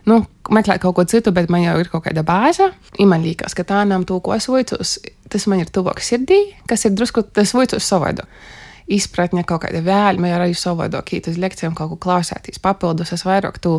nu, 0.09 0.21
meklēt 0.49 0.81
kaut 0.81 0.95
ko 0.97 1.05
citu, 1.09 1.33
bet 1.35 1.51
man 1.51 1.65
jau 1.65 1.75
ir 1.81 1.91
kaut 1.91 2.07
kāda 2.07 2.23
bāze. 2.25 2.71
Ja 2.97 3.09
man 3.09 3.25
liekas, 3.25 3.57
ka 3.57 3.67
tā 3.67 3.83
nav 3.87 4.07
to, 4.09 4.21
ko 4.23 4.33
es 4.37 4.47
vojcos, 4.49 4.97
tas 5.29 5.45
man 5.51 5.61
ir 5.61 5.69
tuvāk 5.73 6.01
sirdī, 6.01 6.39
kas 6.69 6.87
ir 6.87 6.95
drusku 6.95 7.27
tas 7.27 7.53
vojcos 7.53 7.85
savādāk 7.85 8.31
izpratne, 8.89 9.43
kaut 9.45 9.67
kāda 9.67 9.83
vēlme, 9.85 10.31
arī 10.33 10.55
savādāk, 10.57 11.13
ja 11.13 11.29
uz 11.29 11.37
lekcijām 11.37 11.75
kaut 11.77 11.91
ko 11.91 11.99
klausēties 12.07 12.57
papildus, 12.63 13.13
es 13.13 13.21
vairāk 13.27 13.59
tu, 13.61 13.75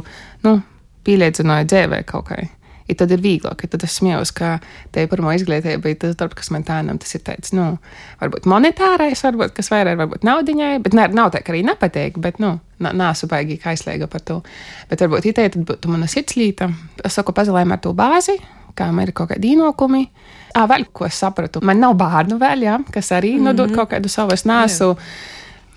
nu, 0.47 0.61
pieliecināju 1.07 1.67
dzīvē 1.67 2.03
kaut 2.07 2.29
kā 2.31 2.45
ja 2.91 2.99
tad 2.99 3.13
ir 3.15 3.23
vieglāk. 3.25 3.65
Tad 3.71 3.85
es 3.87 3.97
smējos, 3.99 4.33
ka 4.37 4.57
te 4.95 5.05
pirmā 5.11 5.35
izglītība 5.39 5.83
bija 5.85 6.01
tas 6.05 6.17
darbs, 6.21 6.37
kas 6.41 6.51
man 6.55 6.67
tādam 6.67 6.99
tas 7.01 7.15
ir 7.17 7.25
tāds, 7.27 7.55
nu, 7.57 7.67
varbūt 8.21 8.49
monetārais, 8.51 9.23
varbūt 9.27 9.55
kas 9.57 9.71
vairāk, 9.73 9.99
varbūt 10.01 10.27
naudiņai, 10.27 10.73
bet 10.85 10.97
ne, 10.99 11.07
nav 11.17 11.33
tā, 11.35 11.45
ka 11.45 11.55
arī 11.55 11.63
nepatīk, 11.69 12.19
bet, 12.23 12.41
nu, 12.43 12.57
nāsu 12.81 13.29
baigi 13.31 13.61
aizslēga 13.73 14.09
par 14.11 14.25
to. 14.27 14.41
Bet 14.91 15.05
varbūt 15.05 15.31
itē 15.33 15.49
tad 15.55 15.67
būtu 15.69 15.93
mana 15.93 16.09
sirdslīta. 16.11 16.71
Es 17.05 17.19
saku, 17.19 17.35
pazalēm 17.37 17.77
ar 17.77 17.83
to 17.85 17.95
bāzi, 17.97 18.39
kā 18.79 18.91
man 18.95 19.09
ir 19.09 19.15
kaut 19.17 19.33
kādi 19.35 19.55
īnokumi. 19.55 20.07
Ā, 20.57 20.65
vēl 20.71 20.89
ko 20.93 21.07
es 21.07 21.19
sapratu, 21.21 21.63
man 21.63 21.79
nav 21.83 21.95
bērnu 22.01 22.41
vēl, 22.41 22.65
jā, 22.67 22.79
kas 22.91 23.13
arī 23.15 23.37
mm 23.37 23.39
-hmm. 23.39 23.53
nodod 23.53 23.75
kaut 23.75 23.91
kādu 23.93 24.09
savu, 24.09 24.33
es 24.35 24.45
nesu. 24.45 24.97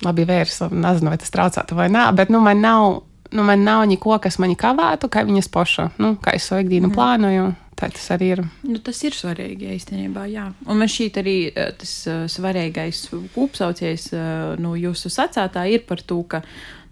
Labi, 0.03 0.25
vērs, 0.25 0.61
nezinu, 0.71 1.09
vai 1.09 1.17
tas 1.17 1.31
traucētu 1.31 1.75
vai 1.75 1.87
nē, 1.89 2.11
bet 2.15 2.29
nu, 2.29 2.39
man 2.39 2.61
nav 2.61 3.03
nu, 3.33 3.43
man 3.47 3.65
nav 3.65 3.83
neko, 3.89 4.15
kas 4.21 4.39
mani 4.41 4.55
kavētu, 4.59 5.09
kā 5.11 5.25
viņas 5.27 5.49
paša, 5.53 5.89
nu, 6.03 6.13
kā 6.21 6.35
es 6.37 6.47
savu 6.49 6.63
ikdienu 6.63 6.89
mm. 6.89 6.95
plānoju. 6.95 7.51
Tā 7.73 7.89
tas 7.89 8.05
arī 8.13 8.27
ir. 8.35 8.41
Nu, 8.69 8.77
tas 8.85 8.99
ir 9.03 9.15
svarīgi 9.17 9.71
īstenībā, 9.73 10.27
jā. 10.29 10.45
Un 10.69 10.77
man 10.79 10.91
šķiet 10.91 11.17
arī 11.23 11.35
eh, 11.49 11.71
tas 11.79 11.93
uh, 12.07 12.23
svarīgais 12.29 13.07
kopsaucējs 13.33 14.07
uh, 14.13 14.23
nu, 14.61 14.75
jūsu 14.77 15.09
sacētā 15.11 15.65
ir 15.73 15.81
par 15.89 16.03
to, 16.05 16.19
ka 16.29 16.43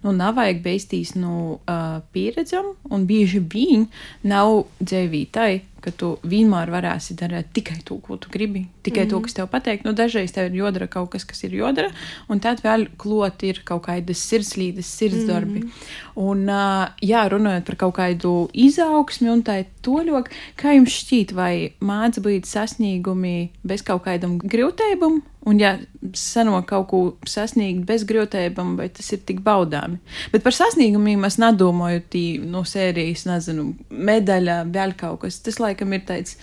nu, 0.02 0.10
nav 0.10 0.34
vajag 0.40 0.58
beigties 0.64 1.14
no 1.14 1.22
nu, 1.22 1.44
uh, 1.62 2.00
pieredzam, 2.12 2.74
un 2.90 3.06
bieži 3.06 3.44
vien 3.54 3.86
nav 4.26 4.64
dzīvītai 4.82 5.52
ka 5.82 5.90
tu 5.90 6.12
vienmēr 6.22 6.70
varēsi 6.72 7.16
darīt 7.18 7.50
tikai 7.56 7.80
to, 7.86 7.98
ko 8.04 8.16
tu 8.16 8.30
gribi, 8.32 8.66
tikai 8.82 9.04
mm 9.04 9.06
-hmm. 9.06 9.10
to, 9.10 9.16
mhm. 9.16 9.24
kas 9.24 9.34
tev 9.34 9.48
patīk. 9.52 9.84
Nu, 9.84 9.92
dažreiz 9.92 10.32
tev 10.32 10.46
ir 10.46 10.62
jādara 10.62 10.88
kaut 10.88 11.10
kas, 11.10 11.24
kas 11.24 11.44
ir 11.44 11.50
jādara, 11.50 11.90
un 12.28 12.40
tad 12.40 12.62
vēl 12.62 12.86
klot 12.96 13.42
ir 13.42 13.62
kaut 13.64 13.86
kādas 13.86 14.22
sirdslīdes, 14.28 14.86
sirdsdarbi. 14.98 15.60
Mm 15.60 15.66
-hmm. 15.66 15.72
Un, 16.14 16.48
uh, 16.48 16.88
jā, 17.02 17.28
runājot 17.28 17.64
par 17.64 17.76
kaut 17.76 17.94
kādu 17.94 18.48
izaugsmi 18.52 19.30
un 19.30 19.42
tā 19.42 19.64
toļok, 19.82 20.28
kā 20.56 20.74
jums 20.74 20.92
šķiet, 20.92 21.32
vai 21.32 21.72
māca 21.80 22.20
būt 22.20 22.44
sasniegumi 22.44 23.50
bez 23.64 23.82
kaut 23.82 24.04
kādam 24.04 24.38
grūtībam, 24.38 25.22
un 25.48 25.60
ja 25.60 25.72
sanāk 26.14 26.68
kaut 26.70 26.88
ko 26.90 27.00
sasniegt 27.28 27.84
bez 27.88 28.04
grūtībām, 28.08 28.76
vai 28.78 28.88
tas 28.94 29.08
ir 29.14 29.22
tik 29.26 29.42
baudāmi. 29.44 29.98
Bet 30.34 30.44
par 30.44 30.54
sasniegumiem 30.56 31.24
es 31.26 31.38
nedomāju 31.42 32.04
tī 32.12 32.24
no 32.46 32.64
sērijas, 32.68 33.26
nezinu, 33.30 33.72
medaļa, 33.90 34.62
vēl 34.72 34.94
kaut 34.98 35.24
kas. 35.24 35.40
Tas, 35.42 35.58
lai 35.62 35.72
laikam 35.72 35.94
ir 35.96 36.04
tāds 36.08 36.36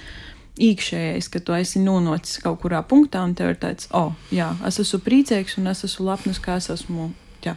iekšējais, 0.60 1.30
ka 1.32 1.42
tu 1.46 1.56
esi 1.56 1.82
nonācis 1.84 2.42
kaut 2.44 2.60
kurā 2.64 2.82
punktā, 2.88 3.22
un 3.24 3.36
tev 3.38 3.54
ir 3.54 3.60
tāds, 3.62 3.88
oh, 3.96 4.12
jā, 4.36 4.52
es 4.68 4.80
esmu 4.84 5.00
priecīgs 5.06 5.56
un 5.62 5.72
es 5.72 5.86
esmu 5.88 6.10
lepns, 6.10 6.42
kā 6.44 6.58
es 6.60 6.68
esmu. 6.74 7.12
Jā. 7.46 7.56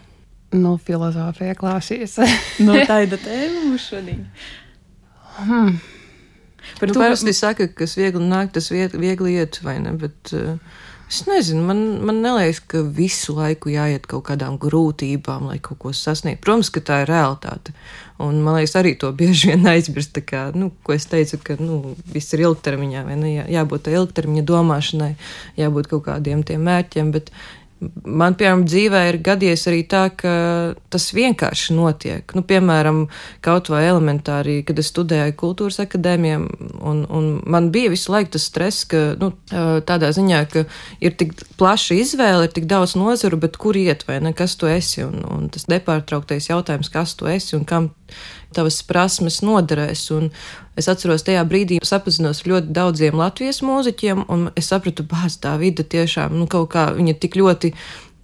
Nu, 0.54 0.76
filozofija 0.78 1.56
klāsies. 1.58 2.18
nu, 2.66 2.76
tāda 2.90 3.18
tēma 3.18 3.66
mums 3.66 3.88
šodien. 3.88 4.28
Hmm. 5.40 5.80
Par 6.78 6.90
nu, 6.90 6.94
to 6.94 7.02
parasti 7.02 7.34
saka, 7.34 7.66
kas 7.74 7.96
viegli 7.98 8.22
nāk, 8.22 8.52
tas 8.54 8.70
viegli 8.70 9.34
iet, 9.34 9.58
vai 9.66 9.80
ne? 9.82 9.96
Bet, 9.98 10.30
uh, 10.36 10.81
Es 11.12 11.26
nezinu, 11.28 11.60
man, 11.68 11.80
man 12.08 12.22
liekas, 12.24 12.62
ka 12.72 12.80
visu 12.96 13.34
laiku 13.36 13.68
jāiet 13.68 14.06
kaut 14.08 14.24
kādām 14.30 14.54
grūtībām, 14.56 15.50
lai 15.50 15.58
kaut 15.60 15.76
ko 15.82 15.90
sasniegtu. 15.92 16.40
Protams, 16.40 16.70
ka 16.72 16.80
tā 16.80 17.02
ir 17.02 17.10
realitāte. 17.12 17.74
Un 18.24 18.38
man 18.40 18.56
liekas, 18.56 18.78
arī 18.80 18.94
to 18.96 19.10
bieži 19.18 19.50
vien 19.50 19.68
aizmirst. 19.68 20.16
Kā, 20.24 20.46
nu, 20.56 20.70
ko 20.80 20.94
es 20.96 21.04
teicu, 21.12 21.36
ka 21.44 21.58
nu, 21.60 21.82
viss 22.14 22.32
ir 22.32 22.46
ilgtermiņā, 22.46 23.02
vai 23.10 23.18
ne? 23.20 23.32
Jā, 23.34 23.44
jābūt 23.58 23.92
ilgtermiņa 23.92 24.46
domāšanai, 24.48 25.10
jābūt 25.60 25.92
kaut 25.92 26.06
kādiem 26.08 26.46
tiem 26.48 26.64
mērķiem. 26.64 27.12
Bet 27.12 27.28
man, 28.04 28.36
piemēram, 28.38 28.64
dzīvē 28.68 29.02
ir 29.10 29.18
gadījies 29.24 29.64
arī 29.70 29.82
tā, 29.90 30.02
ka 30.16 30.32
tas 30.92 31.08
vienkārši 31.16 31.76
notiek. 31.76 32.34
Nu, 32.36 32.44
piemēram, 32.46 33.04
kaut 33.44 33.70
vai 33.72 33.84
elementāri, 33.88 34.60
kad 34.66 34.78
es 34.82 34.90
studēju 34.92 35.36
kultūras 35.40 35.80
akadēmijā, 35.84 36.40
un, 36.80 37.02
un 37.08 37.30
man 37.46 37.70
bija 37.74 37.92
visu 37.92 38.12
laiku 38.14 38.34
tas 38.36 38.46
stress, 38.50 38.86
ka 38.88 39.02
nu, 39.20 39.32
tādā 39.88 40.12
ziņā, 40.14 40.42
ka 40.52 40.66
ir 41.02 41.16
tik 41.18 41.34
plaša 41.60 41.98
izvēle, 42.02 42.46
ir 42.48 42.54
tik 42.56 42.68
daudz 42.70 42.96
nozaru, 42.98 43.40
bet 43.42 43.58
kur 43.60 43.78
iet 43.78 44.06
vai 44.08 44.20
ne, 44.24 44.34
kas 44.36 44.56
tu 44.60 44.70
esi, 44.70 45.02
un, 45.06 45.22
un 45.26 45.50
tas 45.52 45.68
nepārtrauktais 45.72 46.50
jautājums, 46.52 46.92
kas 46.92 47.16
tu 47.18 47.30
esi 47.30 47.56
un 47.58 47.66
kam 47.68 47.92
tavas 48.54 48.82
prasmes 48.86 49.40
noderēs. 49.44 50.04
Un 50.16 50.30
es 50.78 50.88
atceros, 50.92 51.24
tajā 51.26 51.42
brīdī 51.48 51.80
sapazinos 51.86 52.42
ar 52.42 52.54
ļoti 52.54 52.72
daudziem 52.76 53.18
latviešu 53.18 53.68
mūziķiem, 53.68 54.24
un 54.32 54.48
es 54.56 54.72
sapratu, 54.72 55.06
bāz 55.08 55.40
tā 55.42 55.56
vide 55.60 55.84
tiešām, 55.84 56.36
nu, 56.38 56.48
kaut 56.50 56.72
kā 56.74 56.90
viņa 56.96 57.18
tik 57.22 57.38
ļoti 57.40 57.74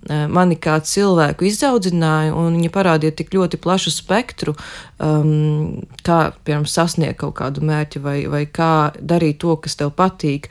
mani 0.09 0.57
kā 0.57 0.79
cilvēku 0.85 1.49
izaudzināja, 1.49 2.33
un 2.39 2.57
viņa 2.57 2.71
parādīja 2.73 3.17
tik 3.19 3.35
ļoti 3.35 3.59
plašu 3.61 3.93
spektru, 3.93 4.55
um, 5.03 5.83
kā, 6.07 6.19
piemēram, 6.47 6.69
sasniegt 6.71 7.19
kaut 7.21 7.37
kādu 7.41 7.65
mērķi 7.67 8.03
vai, 8.05 8.19
vai 8.31 8.45
kā 8.47 8.93
darīt 9.01 9.41
to, 9.43 9.57
kas 9.61 9.77
tev 9.81 9.93
patīk. 9.99 10.49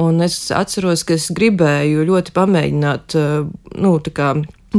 Un 0.00 0.22
es 0.24 0.38
atceros, 0.54 1.04
ka 1.06 1.18
es 1.18 1.28
gribēju 1.34 2.06
ļoti 2.08 2.34
pamēģināt, 2.38 3.18
uh, 3.18 3.50
nu, 3.76 3.96
tā 4.04 4.14
kā 4.14 4.30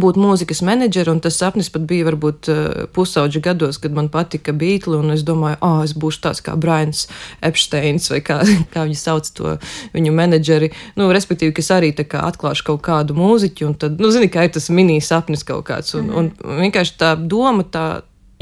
būt 0.02 0.20
mūzikas 0.20 0.62
menedžeri, 0.66 1.12
un 1.14 1.22
tas 1.24 1.38
sapnis 1.40 1.72
pat 1.74 1.86
bija 1.90 2.08
varbūt 2.10 2.50
eh, 2.52 2.62
pusauģa 2.96 3.42
gados, 3.46 3.80
kad 3.82 3.96
man 3.96 4.10
patika 4.14 4.54
Beatles, 4.56 5.02
un 5.02 5.14
es 5.16 5.26
domāju, 5.28 5.60
ah, 5.60 5.80
oh, 5.80 5.84
es 5.86 5.96
būšu 5.98 6.24
tāds 6.28 6.44
kā 6.46 6.56
Brians 6.60 7.06
Epsteins, 7.46 8.10
vai 8.14 8.22
kā, 8.26 8.42
kā 8.74 8.88
viņi 8.88 9.00
sauc 9.00 9.30
to 9.38 9.56
viņu 9.96 10.16
menedžeri. 10.16 10.72
Nu, 11.00 11.12
respektīvi, 11.16 11.56
kas 11.58 11.72
arī 11.76 11.94
tā 11.96 12.08
kā 12.10 12.24
atklāšu 12.30 12.70
kaut 12.72 12.84
kādu 12.88 13.18
mūziķu, 13.18 13.70
un 13.70 13.78
tad, 13.80 14.02
nu, 14.02 14.12
zini, 14.14 14.32
kā 14.32 14.48
ir 14.48 14.56
tas 14.56 14.72
mini 14.74 15.00
sapnis 15.04 15.46
kaut 15.48 15.68
kāds, 15.70 15.96
un, 16.00 16.12
un 16.12 16.34
vienkārši 16.66 17.00
tā 17.02 17.16
doma 17.20 17.68
tā 17.68 17.88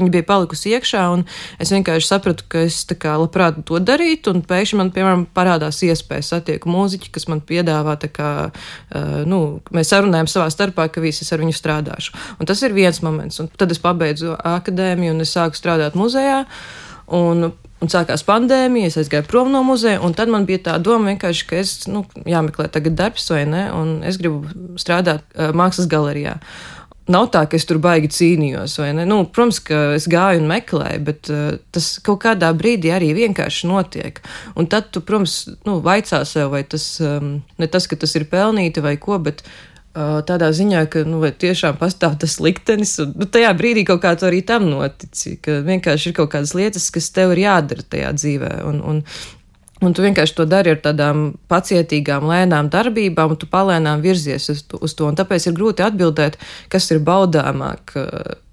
Viņa 0.00 0.10
bija 0.10 0.26
palikusi 0.26 0.72
iekšā, 0.74 1.04
un 1.14 1.22
es 1.62 1.70
vienkārši 1.70 2.08
sapratu, 2.08 2.46
ka 2.50 2.64
es 2.66 2.80
kā, 2.98 3.14
labprāt 3.20 3.60
to 3.68 3.78
darītu. 3.78 4.32
Pēkšņi 4.50 4.78
man, 4.80 4.90
piemēram, 4.94 5.26
parādās 5.36 5.78
iespēja 5.86 6.26
satieku 6.32 6.72
mūziķi, 6.72 7.12
kas 7.14 7.28
man 7.30 7.42
piedāvā, 7.46 7.94
kā, 8.10 8.30
uh, 8.50 9.18
nu, 9.30 9.40
mēs 9.74 9.92
sarunājam 9.94 10.30
savā 10.30 10.48
starpā, 10.50 10.88
ka 10.90 11.04
visi 11.04 11.22
es 11.22 11.30
ar 11.30 11.44
viņu 11.44 11.54
strādāšu. 11.54 12.16
Un 12.40 12.50
tas 12.50 12.62
ir 12.66 12.74
viens 12.74 12.98
moments. 13.06 13.38
Un 13.44 13.52
tad 13.54 13.70
es 13.70 13.82
pabeidzu 13.82 14.34
akadēmiju 14.34 15.14
un 15.14 15.22
es 15.22 15.36
sāku 15.36 15.60
strādāt 15.60 15.98
muzejā. 15.98 16.42
Un, 17.14 17.52
Un 17.84 17.90
sākās 17.92 18.22
pandēmija, 18.24 18.88
es 18.88 18.94
aizgāju 18.96 19.26
prom 19.28 19.50
no 19.52 19.60
muzeja, 19.66 19.98
un 20.00 20.14
tad 20.16 20.30
man 20.32 20.46
bija 20.48 20.62
tā 20.70 20.76
doma, 20.80 21.12
ka 21.20 21.28
es 21.34 21.72
nu, 21.90 22.04
jāmeklē 22.24 22.70
tagad 22.72 22.94
darbs 22.96 23.26
vai 23.28 23.42
ne, 23.50 23.66
un 23.76 23.98
es 24.08 24.16
gribu 24.20 24.78
strādāt 24.80 25.26
uh, 25.34 25.50
mākslas 25.52 25.90
galerijā. 25.92 26.38
Nav 27.04 27.26
tā, 27.34 27.42
ka 27.44 27.58
es 27.58 27.66
tur 27.68 27.76
baigi 27.84 28.08
cīnījos? 28.08 28.78
Nu, 29.04 29.18
protams, 29.28 29.58
ka 29.66 29.80
es 29.98 30.06
gāju 30.08 30.40
un 30.40 30.48
meklēju, 30.48 31.02
bet 31.04 31.28
uh, 31.32 31.58
tas 31.74 31.90
kaut 32.04 32.22
kādā 32.22 32.48
brīdī 32.56 32.94
arī 32.96 33.10
vienkārši 33.18 33.68
notiek. 33.68 34.22
Un 34.56 34.70
tad 34.72 34.88
tu, 34.94 35.02
protams, 35.04 35.42
nu, 35.68 35.76
vaicā 35.84 36.22
sev, 36.28 36.48
vai 36.54 36.62
tas 36.64 36.86
um, 37.04 37.36
ne 37.60 37.68
tas, 37.68 37.88
ka 37.90 38.00
tas 38.00 38.16
ir 38.16 38.24
pelnīti 38.30 38.80
vai 38.84 38.94
ko, 38.96 39.18
bet 39.20 39.44
uh, 39.44 40.24
tādā 40.24 40.48
ziņā, 40.56 40.86
ka 40.88 41.04
nu, 41.04 41.20
tiešām 41.28 41.76
pastāv 41.82 42.16
tas 42.24 42.38
liktenis, 42.40 42.96
un 43.04 43.12
nu, 43.20 43.28
tajā 43.28 43.52
brīdī 43.58 43.84
kaut 43.90 44.00
kā 44.06 44.14
to 44.16 44.30
arī 44.30 44.40
tam 44.48 44.70
notici, 44.72 45.36
ka 45.44 45.60
vienkārši 45.66 46.08
ir 46.08 46.18
kaut 46.22 46.32
kādas 46.32 46.56
lietas, 46.56 46.88
kas 46.94 47.12
tev 47.12 47.36
ir 47.36 47.44
jādara 47.44 47.84
tajā 47.84 48.16
dzīvē. 48.16 48.54
Un, 48.70 48.80
un, 48.80 49.04
Un 49.84 49.96
tu 49.96 50.04
vienkārši 50.04 50.36
to 50.38 50.46
dari 50.48 50.72
ar 50.74 50.80
tādām 50.84 51.26
pacietīgām, 51.52 52.26
lēnām 52.30 52.70
darbībām, 52.72 53.34
un 53.34 53.40
tu 53.40 53.48
palēnām 53.50 54.04
virzies 54.04 54.48
uz 54.52 54.64
to. 54.68 54.80
Uz 54.84 54.96
to. 54.98 55.10
Tāpēc 55.16 55.48
ir 55.48 55.56
grūti 55.56 55.84
atbildēt, 55.84 56.38
kas 56.72 56.90
ir 56.94 57.04
baudāmāk. 57.04 57.94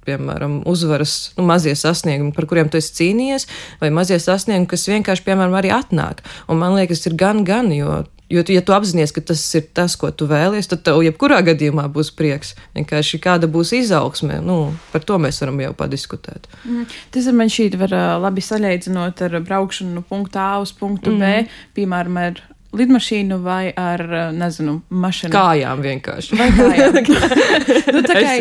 Piemēram, 0.01 0.63
uzvaras 0.65 1.31
nu, 1.37 1.45
mazie 1.45 1.75
sasniegumi, 1.77 2.31
par 2.33 2.47
kuriem 2.49 2.71
tu 2.73 2.79
esi 2.79 2.95
cīnījies, 2.97 3.45
vai 3.83 3.91
mazie 3.93 4.17
sasniegumi, 4.17 4.65
kas 4.71 4.87
vienkārši, 4.89 5.25
piemēram, 5.27 5.53
arī 5.59 5.69
atnāk. 5.75 6.23
Un 6.49 6.57
man 6.57 6.73
liekas, 6.73 7.03
ir 7.05 7.13
gan, 7.21 7.43
gan, 7.45 7.69
jo 7.75 7.99
Jo, 8.31 8.43
ja 8.47 8.61
tu 8.63 8.75
apzinājies, 8.75 9.11
ka 9.15 9.23
tas 9.31 9.41
ir 9.57 9.65
tas, 9.75 9.97
ko 9.99 10.11
tu 10.15 10.27
vēlies, 10.29 10.69
tad 10.71 10.85
tev 10.87 11.01
jebkurā 11.03 11.41
gadījumā 11.51 11.87
būs 11.91 12.13
prieks. 12.15 12.53
Vienkārši 12.77 13.19
kāda 13.23 13.49
būs 13.51 13.73
izaugsme, 13.75 14.39
nu, 14.45 14.59
par 14.93 15.03
to 15.07 15.17
mēs 15.21 15.41
varam 15.43 15.59
jau 15.63 15.73
padiskutēt. 15.77 16.47
Mm. 16.63 16.87
Tas 17.11 17.27
man 17.35 17.51
šķiet, 17.51 17.75
var 17.81 17.97
labi 18.23 18.45
salīdzinot 18.45 19.25
ar 19.27 19.37
braukšanu 19.43 19.99
no 19.99 20.05
punkta 20.07 20.53
A 20.53 20.63
uz 20.63 20.71
punktu 20.75 21.11
mm. 21.11 21.19
B, 21.19 21.59
piemēram, 21.75 22.17
ar 22.21 22.41
lidmašīnu 22.77 23.37
vai 23.43 23.73
ar, 23.75 24.01
nezinu, 24.35 24.77
mašīnu. 25.03 25.33
Kājām 25.33 25.83
vienkārši. 25.83 26.39
Vai 26.39 26.47
kājām. 26.55 26.99
nu, 27.97 28.03
tā 28.07 28.15
kā 28.15 28.33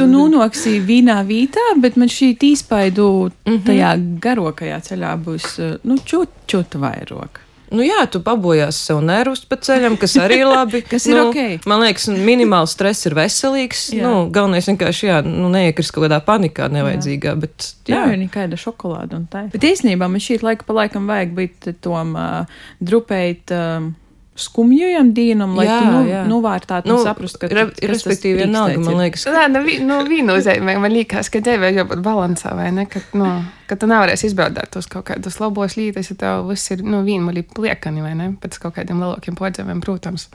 tu 0.00 0.08
nonoksi 0.10 0.76
vienā 0.84 1.22
vītā, 1.28 1.70
bet 1.80 1.96
man 2.00 2.12
šī 2.12 2.34
īspaidu 2.50 3.08
mm 3.30 3.32
-hmm. 3.46 3.64
tajā 3.66 3.96
garākajā 4.24 4.80
ceļā 4.90 5.16
būs, 5.24 5.58
nu, 5.88 5.98
čūt, 6.04 6.40
čūt 6.46 6.80
vairāk. 6.84 7.47
Nu, 7.74 7.84
jā, 7.84 8.00
tu 8.10 8.20
pabojās 8.24 8.78
sev 8.88 9.02
nervus 9.04 9.42
pa 9.48 9.58
ceļam, 9.60 9.98
kas 10.00 10.16
arī 10.20 10.40
labi. 10.48 10.80
kas 10.86 11.06
ir 11.10 11.18
nu, 11.18 11.28
ok. 11.28 11.68
Man 11.68 11.84
liekas, 11.84 12.08
minimāls 12.12 12.74
stress 12.76 13.08
ir 13.08 13.16
veselīgs. 13.18 13.88
Jā. 13.96 14.06
Nu, 14.06 14.26
galvenais 14.32 14.68
vienkārši, 14.70 15.08
jā, 15.10 15.20
nu, 15.26 15.50
neiekrist 15.52 15.94
kaut 15.94 16.06
kādā 16.06 16.20
panikā 16.24 16.70
nevajadzīgā. 16.72 17.34
Jā. 17.34 17.38
Bet, 17.44 17.70
jā, 17.90 18.02
jā 18.08 18.18
nekāda 18.20 18.58
šokolāda 18.60 19.20
un 19.20 19.28
tā. 19.30 19.46
Bet 19.52 19.68
īstenībā 19.68 20.08
man 20.10 20.22
šī 20.24 20.40
laika 20.44 20.68
pa 20.68 20.80
laikam 20.80 21.08
vajag 21.10 21.34
būt 21.36 21.72
tom 21.84 22.16
uh, 22.18 22.60
drupēt. 22.80 23.54
Uh, 23.54 23.90
skumjajam 24.38 25.10
dienam, 25.16 25.54
lai 25.58 25.66
jā, 25.66 25.78
tu 25.78 25.90
nu, 25.90 26.02
jā. 26.08 26.22
novērtētu 26.30 26.90
nu, 26.90 26.98
un 26.98 27.06
saprastu, 27.06 27.40
ka 27.42 27.50
re, 27.52 27.64
respektīvi 27.90 28.44
vienalga, 28.44 28.78
man 28.84 29.00
liekas. 29.02 29.26
Ka... 29.26 29.34
Nē, 29.34 29.44
nu, 29.52 29.62
vi, 29.66 29.78
nu 29.84 29.98
viennozīmē, 30.08 30.76
man 30.82 30.94
liekas, 30.94 31.30
ka 31.34 31.42
tev 31.44 31.66
ir 31.68 31.80
jābūt 31.80 32.02
balansā, 32.04 32.54
vai 32.58 32.70
ne, 32.74 32.86
ka, 32.90 33.02
nu, 33.18 33.32
ka 33.70 33.78
tu 33.80 33.90
nevarēsi 33.90 34.30
izbaudīt 34.30 34.72
tos 34.74 34.88
kaut 34.90 35.08
kādus 35.10 35.40
labos 35.42 35.76
līdzekļus, 35.78 36.12
ja 36.14 36.20
tev 36.22 36.48
viss 36.52 36.74
ir, 36.74 36.86
nu, 36.86 37.02
vienmulī 37.06 37.44
pliekani, 37.46 38.04
vai 38.04 38.14
ne, 38.18 38.32
pēc 38.40 38.60
kaut 38.62 38.78
kādiem 38.78 39.02
lielākiem 39.02 39.38
podzēmiem, 39.38 39.82
protams. 39.84 40.30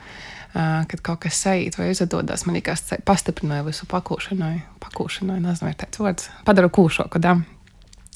Uh, 0.53 0.83
kad 0.85 0.99
kaut 1.01 1.23
kas 1.23 1.39
sajūt 1.41 1.79
vai 1.79 1.87
izdodas, 1.89 2.43
man 2.45 2.59
liekas, 2.59 2.83
tas 2.85 3.01
pastiprināja 3.07 3.65
visu 3.65 3.87
pakūšanai. 3.89 4.59
Pakūšanai, 4.83 5.39
nezinu, 5.41 5.71
vai 5.71 5.73
tāds 5.81 6.01
vārds. 6.03 6.29
Padara 6.45 6.69
kūšoku, 6.69 7.21
da. 7.23 7.39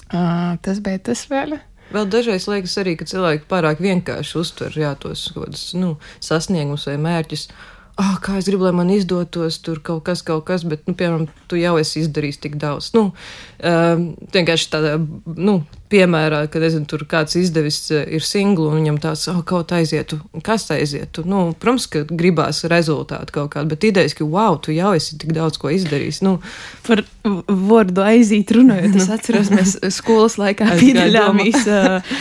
Uh, 0.07 0.53
tas 0.61 0.83
bija 0.85 1.01
tas 1.09 1.25
vēl. 1.31 1.57
Vēl 1.93 2.09
dažreiz 2.11 2.49
liekas 2.51 2.75
arī, 2.81 2.97
ka 2.99 3.07
cilvēki 3.07 3.47
pārāk 3.47 3.81
vienkārši 3.83 4.37
uztver 4.41 4.75
jā, 4.75 4.91
tos 4.99 5.29
kādus 5.35 5.69
nu, 5.77 5.95
sasniegumus 6.23 6.87
vai 6.89 6.97
mērķus. 6.99 7.47
Oh, 7.97 8.17
kā 8.21 8.35
es 8.37 8.45
gribu, 8.45 8.67
lai 8.67 8.75
man 8.77 8.91
izdotos 8.93 9.57
tur 9.65 9.79
kaut 9.81 10.03
kas, 10.05 10.21
kaut 10.25 10.43
kas, 10.45 10.61
bet, 10.69 10.83
nu, 10.85 10.93
piemēram, 10.97 11.25
tu 11.49 11.57
jau 11.57 11.73
esi 11.81 12.03
izdarījis 12.03 12.37
tik 12.43 12.59
daudz. 12.61 12.91
Nu, 12.93 13.07
um, 13.65 14.03
vienkārši 14.35 14.69
tādā, 14.75 14.91
nu, 15.33 15.55
piemērā, 15.91 16.43
kad 16.51 16.63
nezinu, 16.63 16.87
tur 16.89 17.03
kāds 17.09 17.37
izdevis 17.39 17.79
eh, 17.95 18.05
ir 18.17 18.25
singlu 18.25 18.69
un 18.71 18.81
viņam 18.81 18.99
tāds, 19.03 19.27
oh, 19.31 19.39
kaut 19.47 19.71
aizietu, 19.75 20.19
kas 20.45 20.67
aizietu. 20.75 21.23
Nu, 21.27 21.49
protams, 21.59 21.87
ka 21.91 22.03
gribās 22.09 22.63
rezultātu 22.69 23.35
kaut 23.39 23.53
kādu, 23.55 23.71
bet 23.73 23.87
idejas, 23.87 24.15
ka, 24.17 24.27
wow, 24.27 24.59
tu 24.61 24.75
jau 24.75 24.93
esi 24.97 25.17
tik 25.21 25.33
daudz 25.37 25.59
ko 25.61 25.71
izdarījis. 25.73 26.21
Nu, 26.27 26.37
Par 26.87 27.03
vārdu 27.27 28.03
aiziet 28.05 28.51
runājot, 28.55 28.99
es 28.99 29.09
atceros, 29.11 29.51
mēs 29.51 29.77
skolas 29.97 30.37
laikā 30.39 30.69
piedalījāmies 30.79 31.67
uh, 31.71 32.13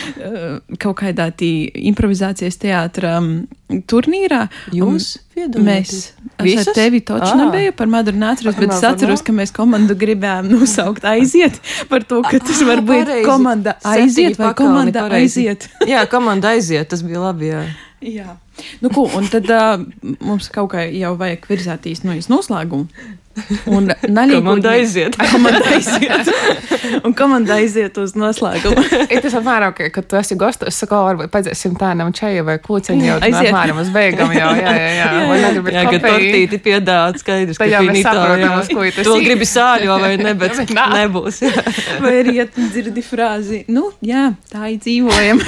kaut 0.81 0.99
kādā 1.03 1.29
tī 1.35 1.51
improvizācijas 1.91 2.59
teātra 2.61 3.17
um, 3.21 3.31
turnīrā. 3.87 4.47
Jūs? 4.75 5.17
Mēs 5.37 5.91
es 6.41 6.63
ar 6.63 6.73
tevi 6.73 6.99
taču 7.05 7.29
ah. 7.29 7.37
nebiju 7.37 7.73
par 7.77 7.89
Madru 7.91 8.17
Nācijas, 8.17 8.55
bet 8.57 8.71
es 8.73 8.83
atceros, 8.87 9.21
ka 9.25 9.35
mēs 9.35 9.51
komandu 9.53 9.93
gribējām 9.99 10.49
nosaukt 10.49 11.05
aiziet 11.05 11.59
par 11.91 12.05
to, 12.07 12.23
ka 12.25 12.39
tas 12.41 12.63
var 12.65 12.81
būt 12.85 13.11
komanda 13.27 13.56
komanda 13.57 13.75
aiziet 13.83 14.37
vai 14.37 14.53
komanda 14.53 15.05
aiziet? 15.17 15.69
jā, 15.91 16.05
komanda 16.11 16.53
aiziet, 16.55 16.87
tas 16.91 17.03
bija 17.05 17.21
labi. 17.21 17.51
Jā. 17.51 17.63
jā. 18.01 18.35
Nu, 18.81 18.89
ko, 18.93 19.07
un 19.17 19.27
tad 19.31 19.49
uh, 19.53 19.81
mums 20.19 20.49
kaut 20.53 20.71
kā 20.73 20.87
jau 20.91 21.15
vajag 21.19 21.47
virzēties 21.49 22.03
no 22.05 22.17
noslēguma. 22.33 22.87
Un 23.65 23.89
komanda 24.31 24.71
aiziet. 24.73 25.17
komanda 25.31 25.61
aiziet. 25.75 26.29
un 27.05 27.13
komanda 27.17 27.57
aiziet 27.57 27.97
uz 28.01 28.15
noslēgumu. 28.17 28.83
Ir 29.13 29.21
tas 29.23 29.35
apmēram, 29.37 29.73
ka, 29.77 29.89
kad 29.93 30.07
tu 30.09 30.19
esi 30.19 30.37
gastos, 30.39 30.71
es 30.71 30.79
saku, 30.81 30.97
varbūt 31.07 31.31
padzēsim 31.33 31.77
tādam 31.79 32.13
čeju 32.15 32.45
vai 32.47 32.57
kūciņu 32.63 33.07
jau 33.07 33.17
aiziet. 33.21 33.51
apmēram 33.51 33.81
uz 33.83 33.91
beigām 33.93 34.33
jau, 34.35 34.49
jā, 34.57 34.73
jā, 34.73 34.89
jā. 34.97 35.09
jā, 35.17 35.37
jā. 35.37 35.75
jā 35.77 35.85
kad 35.91 36.07
tortīti 36.07 36.61
piedāvāt 36.65 37.21
skaidrs, 37.21 37.61
ka 37.61 37.69
finito, 37.85 38.25
jā. 38.41 38.53
Ko 38.73 38.87
tu 38.97 39.17
gribi 39.23 39.47
sāļo 39.49 39.99
vai 40.01 40.13
ne, 40.21 40.33
bet 40.37 40.61
nebūs. 40.97 41.41
Jā. 41.45 41.65
Vai 42.03 42.15
arī, 42.23 42.37
ja 42.41 42.47
tu 42.49 42.65
dzirdi 42.71 43.03
frāzi, 43.05 43.63
nu, 43.71 43.89
jā, 44.05 44.31
tā 44.51 44.71
ir 44.73 44.81
dzīvojam. 44.83 45.43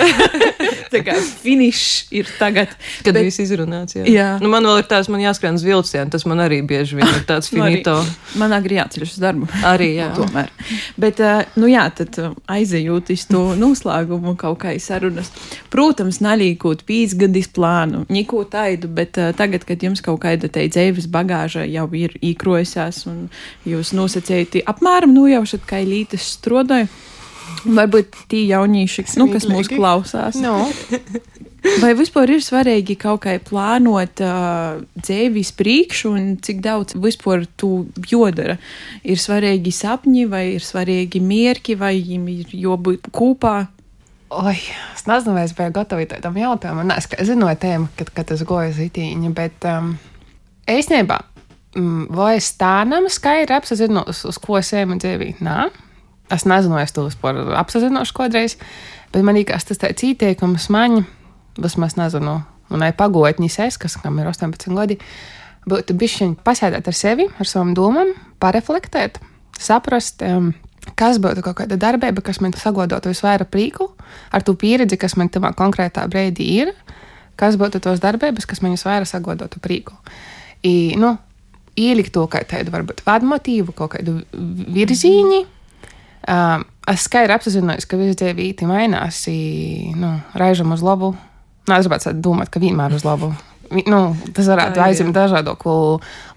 tā 0.94 1.02
kā 1.06 1.16
finišs 1.44 2.10
ir 2.16 2.30
tagad. 2.40 2.72
Kad 3.06 3.16
bet, 3.16 3.28
viss 3.28 3.42
izrunāts, 3.44 3.98
jā. 3.98 4.06
jā. 4.10 4.30
Nu, 4.42 4.50
man 4.52 4.66
vēl 4.66 4.82
ir 4.82 4.90
tāds, 4.90 5.10
man 5.12 5.22
jāskrien 5.24 5.58
uz 5.58 5.66
vilcienu, 5.66 6.10
tas 6.14 6.26
man 6.30 6.42
arī 6.44 6.62
bieži 6.66 6.98
vien 7.00 7.08
ir 7.08 7.26
tāds 7.30 7.52
finito. 7.52 7.79
Rīto. 7.80 7.96
Man 8.40 8.54
agrī 8.56 8.78
jāceļas 8.78 9.16
uz 9.16 9.24
darbu. 9.24 9.50
Arī, 9.68 9.90
jā. 9.98 10.10
Tomēr. 10.18 10.52
Bet, 11.00 11.22
eh, 11.24 11.50
nu 11.60 11.70
jā, 11.72 11.86
tad 11.96 12.20
eh, 12.22 12.36
aizejūt 12.60 13.12
uz 13.16 13.26
to 13.30 13.44
noslēgumu 13.64 14.36
kaut 14.40 14.62
kā 14.64 14.76
sarunas. 14.82 15.32
Protams, 15.74 16.22
nalīkot 16.24 16.86
pīzgadis 16.88 17.50
plānu, 17.56 18.06
neko 18.12 18.44
taidu, 18.50 18.90
bet 18.94 19.18
uh, 19.22 19.32
tagad, 19.38 19.66
kad 19.68 19.82
jums 19.84 20.02
kaut 20.06 20.22
kāda 20.24 20.50
te 20.52 20.66
dzīves 20.68 21.10
bagāža 21.12 21.66
jau 21.70 21.86
ir 21.98 22.16
īkrojusās 22.26 23.04
un 23.10 23.28
jūs 23.68 23.94
nosacējat 23.98 24.60
apmēram 24.70 25.14
nojaušat, 25.16 25.66
kā 25.70 25.82
lītas 25.86 26.26
strodoja, 26.38 26.90
varbūt 27.66 28.24
tie 28.32 28.46
jaunieši, 28.50 29.06
nu, 29.20 29.30
kas 29.34 29.48
mūs 29.50 29.72
klausās. 29.72 30.40
No. 30.42 30.64
Vai 31.80 31.94
vispār 31.96 32.34
ir 32.34 32.42
svarīgi 32.44 32.96
kaut 33.00 33.22
kā 33.24 33.36
plānot 33.46 34.20
uh, 34.26 34.80
dzīves 35.00 35.52
priekšu 35.56 36.12
un 36.12 36.30
cik 36.44 36.60
daudz 36.66 36.96
vispār 37.00 37.46
tu 37.60 37.88
jodara? 38.10 38.58
Ir 39.08 39.20
svarīgi 39.22 39.72
sapņi, 39.76 40.26
vai 40.32 40.44
ir 40.58 40.66
svarīgi 40.66 41.22
mierki, 41.24 41.78
vai 41.80 41.94
viņiem 42.00 42.26
ir 42.34 42.56
jābūt 42.66 43.12
kopā? 43.16 43.70
Oi, 44.30 44.58
es 44.94 45.06
nezinu, 45.10 45.34
vai 45.38 45.46
es 45.48 45.56
biju 45.58 45.74
gatava 45.74 46.06
tam 46.22 46.36
jautājumam. 46.38 46.92
Es 46.98 47.08
zināju 47.30 47.62
tēmu, 47.64 47.92
kad, 47.98 48.12
kad 48.18 48.34
es 48.36 48.44
goju 48.46 48.74
zitīņu, 48.76 49.32
bet 49.38 49.70
um, 49.70 49.94
īstenībā, 50.70 51.22
um, 51.80 52.04
vai 52.14 52.36
es 52.42 52.52
tādam 52.60 53.08
skaidri 53.10 53.56
apzinos, 53.56 54.26
uz 54.30 54.42
ko 54.42 54.60
es 54.60 54.74
ejam 54.76 54.98
dzīvī? 55.00 55.32
Nē, 55.46 55.70
es 56.36 56.46
nezinu, 56.50 56.78
es 56.82 56.94
to 56.94 57.08
apzināšu 57.08 58.18
kādreiz, 58.20 58.60
bet 59.14 59.26
man 59.26 59.40
liekas, 59.40 59.66
tas 59.70 59.82
tāds 59.82 60.06
ieteikums 60.06 60.68
man, 60.74 61.06
vismaz 61.64 61.98
nezinu, 62.00 62.40
manai 62.72 62.92
pagotņas 62.98 63.60
es, 63.68 63.78
kas 63.82 63.98
kam 64.02 64.20
ir 64.22 64.30
18 64.32 64.76
gadi, 64.78 65.00
būtu 65.70 65.96
bišķiņ 66.00 66.38
pasēdēt 66.46 66.90
ar 66.90 66.98
sevi, 66.98 67.28
ar 67.40 67.50
savām 67.50 67.76
domām, 67.78 68.14
pareflektēt, 68.42 69.20
saprast, 69.60 70.24
um, 70.26 70.54
kas 71.00 71.20
būtu 71.22 71.44
kaut 71.46 71.60
kāda 71.62 71.78
darbība, 71.80 72.24
kas 72.26 72.42
man 72.44 72.56
sagodotu 72.58 73.12
visvairāk 73.12 73.52
prieku, 73.52 73.92
ar 74.32 74.46
to 74.46 74.56
pieredzi, 74.60 75.00
kas 75.00 75.18
man 75.20 75.32
tajā 75.32 75.54
konkrētā 75.60 76.06
brīdī 76.12 76.50
ir, 76.64 76.74
kas 77.40 77.60
būtu 77.60 77.82
tos 77.84 78.02
darbības, 78.04 78.48
kas 78.50 78.64
man 78.64 78.76
visvairāk 78.76 79.10
sagodotu 79.10 79.62
prieku. 79.64 79.96
I, 80.64 80.96
nu, 81.00 81.16
ielikt 81.80 82.14
to 82.16 82.26
kā 82.32 82.44
tādu, 82.48 82.74
varbūt, 82.74 83.04
vadmotīvu, 83.08 83.76
kaut 83.78 83.96
kādu 83.96 84.20
virzīņu. 84.76 85.46
Um, 86.30 86.66
es 86.90 87.06
skaidri 87.08 87.34
apzinos, 87.36 87.88
ka 87.88 87.98
viss 88.00 88.20
dzīvīti 88.20 88.68
mainās, 88.70 89.24
i, 89.32 89.94
nu, 89.98 90.18
raižam 90.38 90.76
uz 90.76 90.84
labu. 90.86 91.14
Nu, 91.70 91.78
es 91.78 91.86
gribētu 91.86 92.16
domāt, 92.18 92.50
ka 92.50 92.62
vienmēr 92.62 92.96
uz 92.98 93.06
labu. 93.06 93.30
Nu, 93.70 94.00
tas 94.34 94.50
varētu 94.50 94.82
aizņemt 94.82 95.14
dažādu 95.14 95.54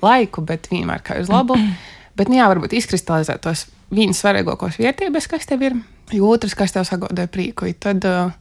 laiku, 0.05 0.45
bet 0.45 0.69
vienmēr 0.73 1.01
kā 1.05 1.17
uz 1.23 1.33
labu. 1.33 1.57
Bet, 2.13 2.29
nu, 2.29 2.37
jā, 2.37 2.45
varbūt 2.51 2.75
izkristalizēt 2.77 3.41
tos 3.41 3.63
vienas 3.89 4.19
svarīgākās 4.21 4.77
vērtības, 4.77 5.29
kas 5.33 5.49
tev 5.49 5.63
ir, 5.65 5.79
jo 6.13 6.29
otrs, 6.29 6.53
kas 6.53 6.75
tev 6.75 6.85
sagodoja 6.85 7.25
prieku. 7.33 7.71
Tad 7.81 8.05
uh, 8.05 8.35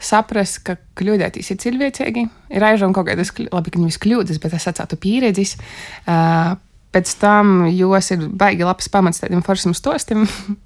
saprast, 0.00 0.62
ka 0.64 0.78
kļūdēties 0.96 1.52
ir 1.52 1.58
cilvēcīgi. 1.60 2.22
Ir 2.56 2.64
aizjām 2.64 2.94
kaut 2.96 3.10
kādas, 3.10 3.34
labi, 3.36 3.74
ka 3.74 3.82
nevis 3.82 4.00
kļūdas, 4.00 4.40
bet 4.40 4.56
es 4.56 4.68
atcētu 4.70 4.96
pieredzes. 5.02 5.58
Uh, 6.06 6.54
pēc 6.96 7.12
tam 7.20 7.66
jūs 7.68 8.14
ir 8.16 8.24
baigi 8.32 8.64
labs 8.64 8.88
pamats 8.92 9.20
tādiem 9.20 9.44
foršiem 9.44 9.76
stostiem, 9.76 10.24
mm 10.28 10.56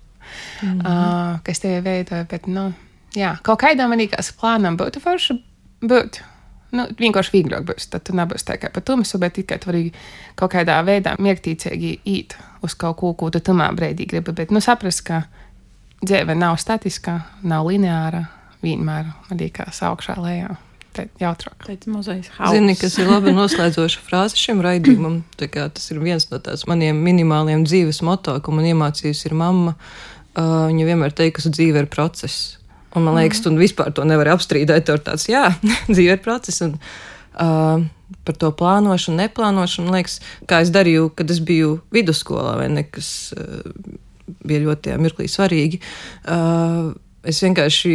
-hmm. 0.63 0.87
uh, 0.87 1.43
kas 1.43 1.67
tev 1.67 1.83
veidoja. 1.83 2.31
Bet, 2.31 2.47
nu, 2.47 2.73
jā, 3.15 3.37
kaut 3.43 3.63
kādā 3.63 3.91
man 3.91 3.99
liekas, 3.99 4.33
plānam 4.39 4.79
būtu 4.79 5.03
forši 5.03 5.41
būt. 5.83 6.23
Nu, 6.77 6.85
vienkārši 6.99 7.33
vieglāk 7.33 7.65
būs. 7.69 7.89
Tad 7.93 8.05
tu 8.09 8.15
nebūsi 8.17 8.47
tā 8.49 8.57
kā 8.61 8.71
pa 8.75 8.83
tumsu, 8.85 9.21
bet 9.23 9.37
tikai 9.39 9.59
tu 9.63 9.71
vari 9.71 9.85
kaut 10.39 10.53
kādā 10.53 10.81
veidā 10.85 11.15
miertīcīgi 11.23 11.93
īt 12.11 12.37
uz 12.67 12.75
kaut 12.79 12.99
ko, 13.01 13.13
ko 13.19 13.31
tu 13.33 13.41
tamā 13.41 13.71
brīdī 13.77 14.09
gribi. 14.11 14.35
Bet 14.37 14.53
nu, 14.55 14.61
saprast, 14.65 15.05
ka 15.07 15.23
dzīve 16.03 16.37
nav 16.37 16.59
statiska, 16.61 17.21
nav 17.47 17.71
lineāra, 17.71 18.27
vienmēr 18.65 19.13
man 19.29 19.41
liekas 19.41 19.83
augšā 19.87 20.19
lejā. 20.21 20.57
Tā 20.97 21.05
jautrāk. 21.21 21.67
Zini, 22.51 22.75
kas 22.81 22.97
ir 22.97 23.11
labi 23.11 23.35
noslēdzoša 23.37 24.03
frāze 24.05 24.39
šim 24.41 24.63
raidījumam. 24.65 25.21
Tas 25.37 25.91
ir 25.93 26.01
viens 26.01 26.29
no 26.31 26.41
tādiem 26.41 26.73
maniem 26.73 27.03
minimāliem 27.05 27.67
dzīves 27.69 28.01
moto, 28.07 28.37
ko 28.41 28.55
man 28.57 28.69
iemācījusi 28.73 29.29
ir 29.29 29.37
mamma. 29.37 29.77
Uh, 30.37 30.67
viņa 30.69 30.89
vienmēr 30.89 31.13
teica, 31.17 31.39
ka 31.39 31.53
dzīve 31.53 31.85
ir 31.85 31.91
process. 31.93 32.56
Un 32.97 33.05
man 33.05 33.19
liekas, 33.19 33.43
tu 33.45 33.53
vispār 33.57 33.93
to 33.93 34.07
nevari 34.09 34.33
apstrīdēt. 34.33 34.87
Tur 34.89 35.03
tāds, 35.05 35.29
jā, 35.29 35.51
dzīve 35.93 36.17
ir 36.17 36.25
process. 36.25 36.63
Un, 36.65 36.77
uh, 37.37 37.85
par 38.27 38.39
to 38.41 38.53
plānošanu, 38.55 39.21
neplānošanu, 39.25 39.91
man 39.91 40.01
liekas, 40.01 40.21
kā 40.49 40.63
es 40.65 40.73
darīju, 40.75 41.11
kad 41.19 41.31
es 41.33 41.43
biju 41.45 41.81
vidusskolā, 41.95 42.57
vai 42.61 42.71
ne, 42.73 42.87
kas 42.89 43.11
uh, 43.37 43.67
bija 44.47 44.65
ļoti 44.65 44.89
tajā 44.89 45.03
mirklī 45.03 45.29
svarīgi. 45.31 45.83
Uh, 46.25 46.95
es 47.27 47.43
vienkārši 47.45 47.95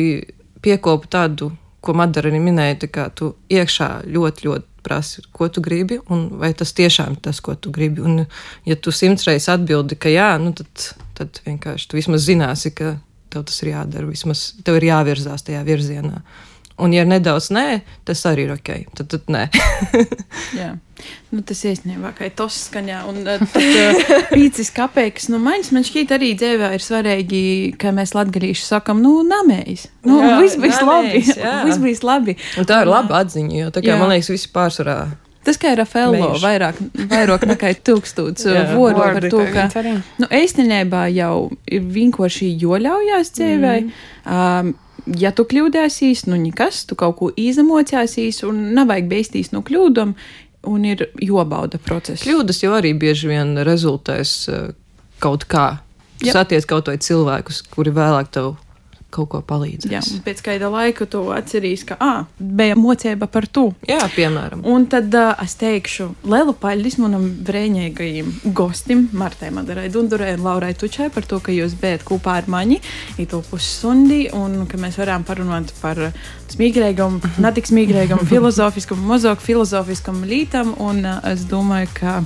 piekopu 0.62 1.10
tādu, 1.12 1.52
ko 1.82 1.96
Madara 1.98 2.30
arī 2.30 2.42
minēja, 2.44 2.84
tā 2.84 2.92
kā 2.94 3.08
tu 3.16 3.34
iekšā 3.50 3.90
ļoti, 4.06 4.48
ļoti 4.48 4.68
prasi, 4.86 5.24
ko 5.34 5.48
tu 5.50 5.62
gribi, 5.66 6.00
un 6.14 6.28
vai 6.42 6.52
tas 6.58 6.74
tiešām 6.78 7.16
ir 7.16 7.24
tas, 7.26 7.42
ko 7.42 7.56
tu 7.56 7.74
gribi. 7.74 8.04
Un, 8.06 8.26
ja 8.68 8.78
tu 8.78 8.94
simts 8.94 9.26
reizes 9.30 9.50
atbildi, 9.54 9.98
ka 9.98 10.12
jā, 10.14 10.34
nu 10.42 10.54
tad, 10.58 10.92
tad 11.18 11.42
vienkārši 11.46 11.90
tu 11.90 11.98
vismaz 11.98 12.26
zināsi, 12.28 12.74
ka 12.78 12.96
tev 13.32 13.48
tas 13.50 13.60
ir 13.64 13.74
jādara, 13.74 14.08
vismaz 14.12 14.52
tev 14.66 14.80
ir 14.82 14.90
jāvirzās 14.92 15.46
tajā 15.48 15.64
virzienā. 15.68 16.22
Un, 16.82 16.94
ja 16.96 17.04
ir 17.04 17.10
nedaudz 17.12 17.52
nē, 17.54 17.82
tas 18.08 18.24
arī 18.26 18.48
ir 18.48 18.54
ok. 18.56 18.70
Tad, 18.98 19.12
tad 19.12 19.28
nē. 19.30 19.44
Jā. 20.60 20.72
Nu, 21.34 21.44
tas 21.46 21.60
īstenībā 21.68 22.10
kā 22.18 22.30
tos 22.34 22.56
skaņā. 22.70 23.04
Un 23.10 23.20
tad 23.28 23.44
uh, 23.46 24.16
pīcis 24.34 24.72
kapeikas, 24.74 25.28
nu, 25.30 25.38
maņas 25.44 25.70
man 25.76 25.86
šķiet 25.86 26.14
arī 26.18 26.32
dzīvē 26.40 26.72
ir 26.78 26.86
svarīgi, 26.86 27.42
ka 27.82 27.94
mēs 27.94 28.16
latgalīši 28.18 28.66
sakam, 28.66 29.04
nu, 29.04 29.20
namējis. 29.28 29.88
Nu, 30.10 30.18
Jā, 30.24 30.40
viss 30.42 30.58
bijis 30.62 30.82
labi. 30.88 31.22
jā. 31.30 31.54
Viss 31.68 31.82
bijis 31.84 32.02
labi. 32.08 32.38
Un 32.58 32.70
tā 32.70 32.82
ir 32.82 32.90
laba 32.90 33.22
atziņa, 33.22 33.60
jo 33.62 33.70
tā 33.78 33.86
kā 33.86 33.94
Jā. 33.94 34.00
man 34.02 34.14
liekas, 34.16 34.32
visi 34.34 34.50
pārsvarā. 34.56 34.98
Tas 35.46 35.58
kā 35.58 35.72
Rafaelo 35.78 36.14
Mežs. 36.14 36.44
vairāk, 36.44 36.78
vairāk 37.10 37.48
nekā 37.50 37.74
tūkstots 37.82 38.46
Jā, 38.48 38.68
voru 38.76 39.02
par 39.02 39.26
to, 39.26 39.42
ka, 39.50 39.66
nu, 40.22 40.30
īstenībā 40.30 41.08
jau 41.16 41.50
ir 41.66 41.88
vienkārši 41.98 42.52
joļaujās 42.62 43.34
dzīvē. 43.40 43.74
Um, 44.30 44.76
ja 45.18 45.34
tu 45.34 45.48
kļūdāsies, 45.50 46.28
nu 46.30 46.38
nekas, 46.38 46.84
tu 46.86 46.98
kaut 47.00 47.18
ko 47.20 47.32
izemocēsies 47.34 48.44
un 48.46 48.68
nevajag 48.78 49.10
beigties 49.10 49.54
no 49.56 49.64
kļūdām, 49.66 50.14
un 50.70 50.86
ir 50.86 51.08
jobauda 51.18 51.82
process. 51.82 52.22
Kļūdas 52.22 52.62
jau 52.62 52.76
arī 52.78 52.94
bieži 52.98 53.32
vien 53.32 53.56
rezultēs 53.66 54.36
eh, 54.50 54.68
kaut 55.24 55.48
kā. 55.50 55.72
Jā. 56.22 56.36
saties 56.36 56.68
kaut 56.70 56.86
vai 56.86 57.00
cilvēkus, 57.02 57.64
kuri 57.74 57.90
vēlāk 57.96 58.28
tev 58.30 58.52
kaut 59.14 59.30
ko 59.32 59.42
palīdzēs. 59.46 59.92
Jā, 59.92 60.02
pēc 60.26 60.42
kāda 60.46 60.70
laika 60.72 61.08
tu 61.10 61.24
atceries, 61.36 61.84
ka 61.88 61.98
ah, 62.02 62.24
bija 62.40 62.78
mocība 62.80 63.28
par 63.32 63.48
to. 63.48 63.68
Jā, 63.90 64.02
piemēram. 64.16 64.64
Un 64.68 64.88
tad 64.92 65.14
uh, 65.18 65.34
es 65.44 65.56
teikšu, 65.60 66.10
lielu 66.32 66.56
paldies 66.58 66.98
manam 67.02 67.28
brīvīgajam 67.48 68.32
gostim, 68.58 69.08
Martai 69.18 69.52
Madarai 69.54 69.90
Dundurai 69.94 70.34
un 70.38 70.46
Laurai 70.48 70.74
Tučai 70.78 71.10
par 71.14 71.28
to, 71.28 71.42
ka 71.44 71.54
jūs 71.56 71.76
bijat 71.82 72.06
kopā 72.08 72.40
ar 72.42 72.50
mani 72.52 72.80
īto 73.22 73.42
pussundi 73.50 74.24
un 74.38 74.66
ka 74.70 74.80
mēs 74.82 75.00
varam 75.02 75.26
parunāt 75.28 75.74
par 75.82 76.00
smieklīgam, 76.52 77.20
netik 77.44 77.70
smieklīgam, 77.70 78.26
filozofiskam, 78.30 79.02
mazāk 79.08 79.44
filozofiskam 79.44 80.24
lītam. 80.28 80.76
Un 80.82 81.06
uh, 81.06 81.22
es 81.32 81.48
domāju, 81.50 81.92
ka. 82.00 82.20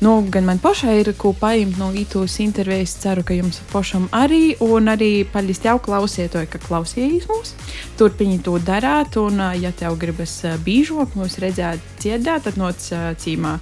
Nu, 0.00 0.26
gan 0.28 0.44
man 0.44 0.58
pašai 0.60 0.98
ir 1.00 1.08
ko 1.16 1.30
paņemt 1.32 1.78
no 1.80 1.88
ītos 1.96 2.34
intervijas. 2.44 2.92
Ceru, 3.00 3.22
ka 3.24 3.32
jums 3.36 3.62
pašam 3.70 4.10
arī. 4.12 4.52
Un 4.60 4.90
arī 4.92 5.24
paldies 5.32 5.62
tev, 5.64 5.80
klausieties, 5.86 6.50
ka 6.52 6.60
klausījāties 6.60 7.24
mūs. 7.30 7.54
Turpiniet 7.96 8.44
to 8.44 8.58
darīt. 8.60 9.16
Un, 9.22 9.40
ja 9.56 9.72
tev 9.72 9.96
gribas 10.00 10.34
bīžot, 10.66 11.16
mūs 11.16 11.38
redzēt, 11.40 11.80
dziedāt, 12.02 12.44
tad 12.44 12.60
noc 12.60 12.90
cīmā 13.22 13.56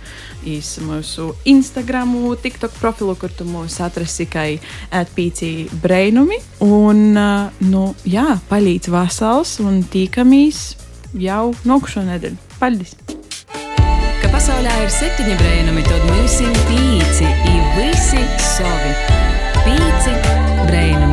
īs 0.50 0.74
mūsu 0.82 1.30
Instagram, 1.54 2.16
TikTok 2.42 2.74
profilu, 2.80 3.14
kur 3.18 3.30
tu 3.30 3.46
mūs 3.46 3.78
atrasi 3.84 4.24
tikai 4.24 4.48
atpīcī 4.90 5.52
brainumi. 5.82 6.40
Un, 6.66 7.14
nu, 7.70 7.84
jā, 8.10 8.26
palīdz 8.50 8.90
vasals 8.90 9.60
un 9.62 9.84
tīkamies 9.86 10.64
jau 11.14 11.52
nākušo 11.62 12.02
nedēļu. 12.10 12.56
Paldies! 12.58 13.23
Pasaulē 14.34 14.72
ir 14.82 14.88
septiņi 14.90 15.34
tad 15.86 16.02
mums 16.08 16.40
ir 16.42 16.58
pīci, 16.66 17.30
ir 17.52 17.70
visi 17.78 18.26
savi. 18.42 18.92
Pīci 19.62 20.18
brēnumi. 20.66 21.03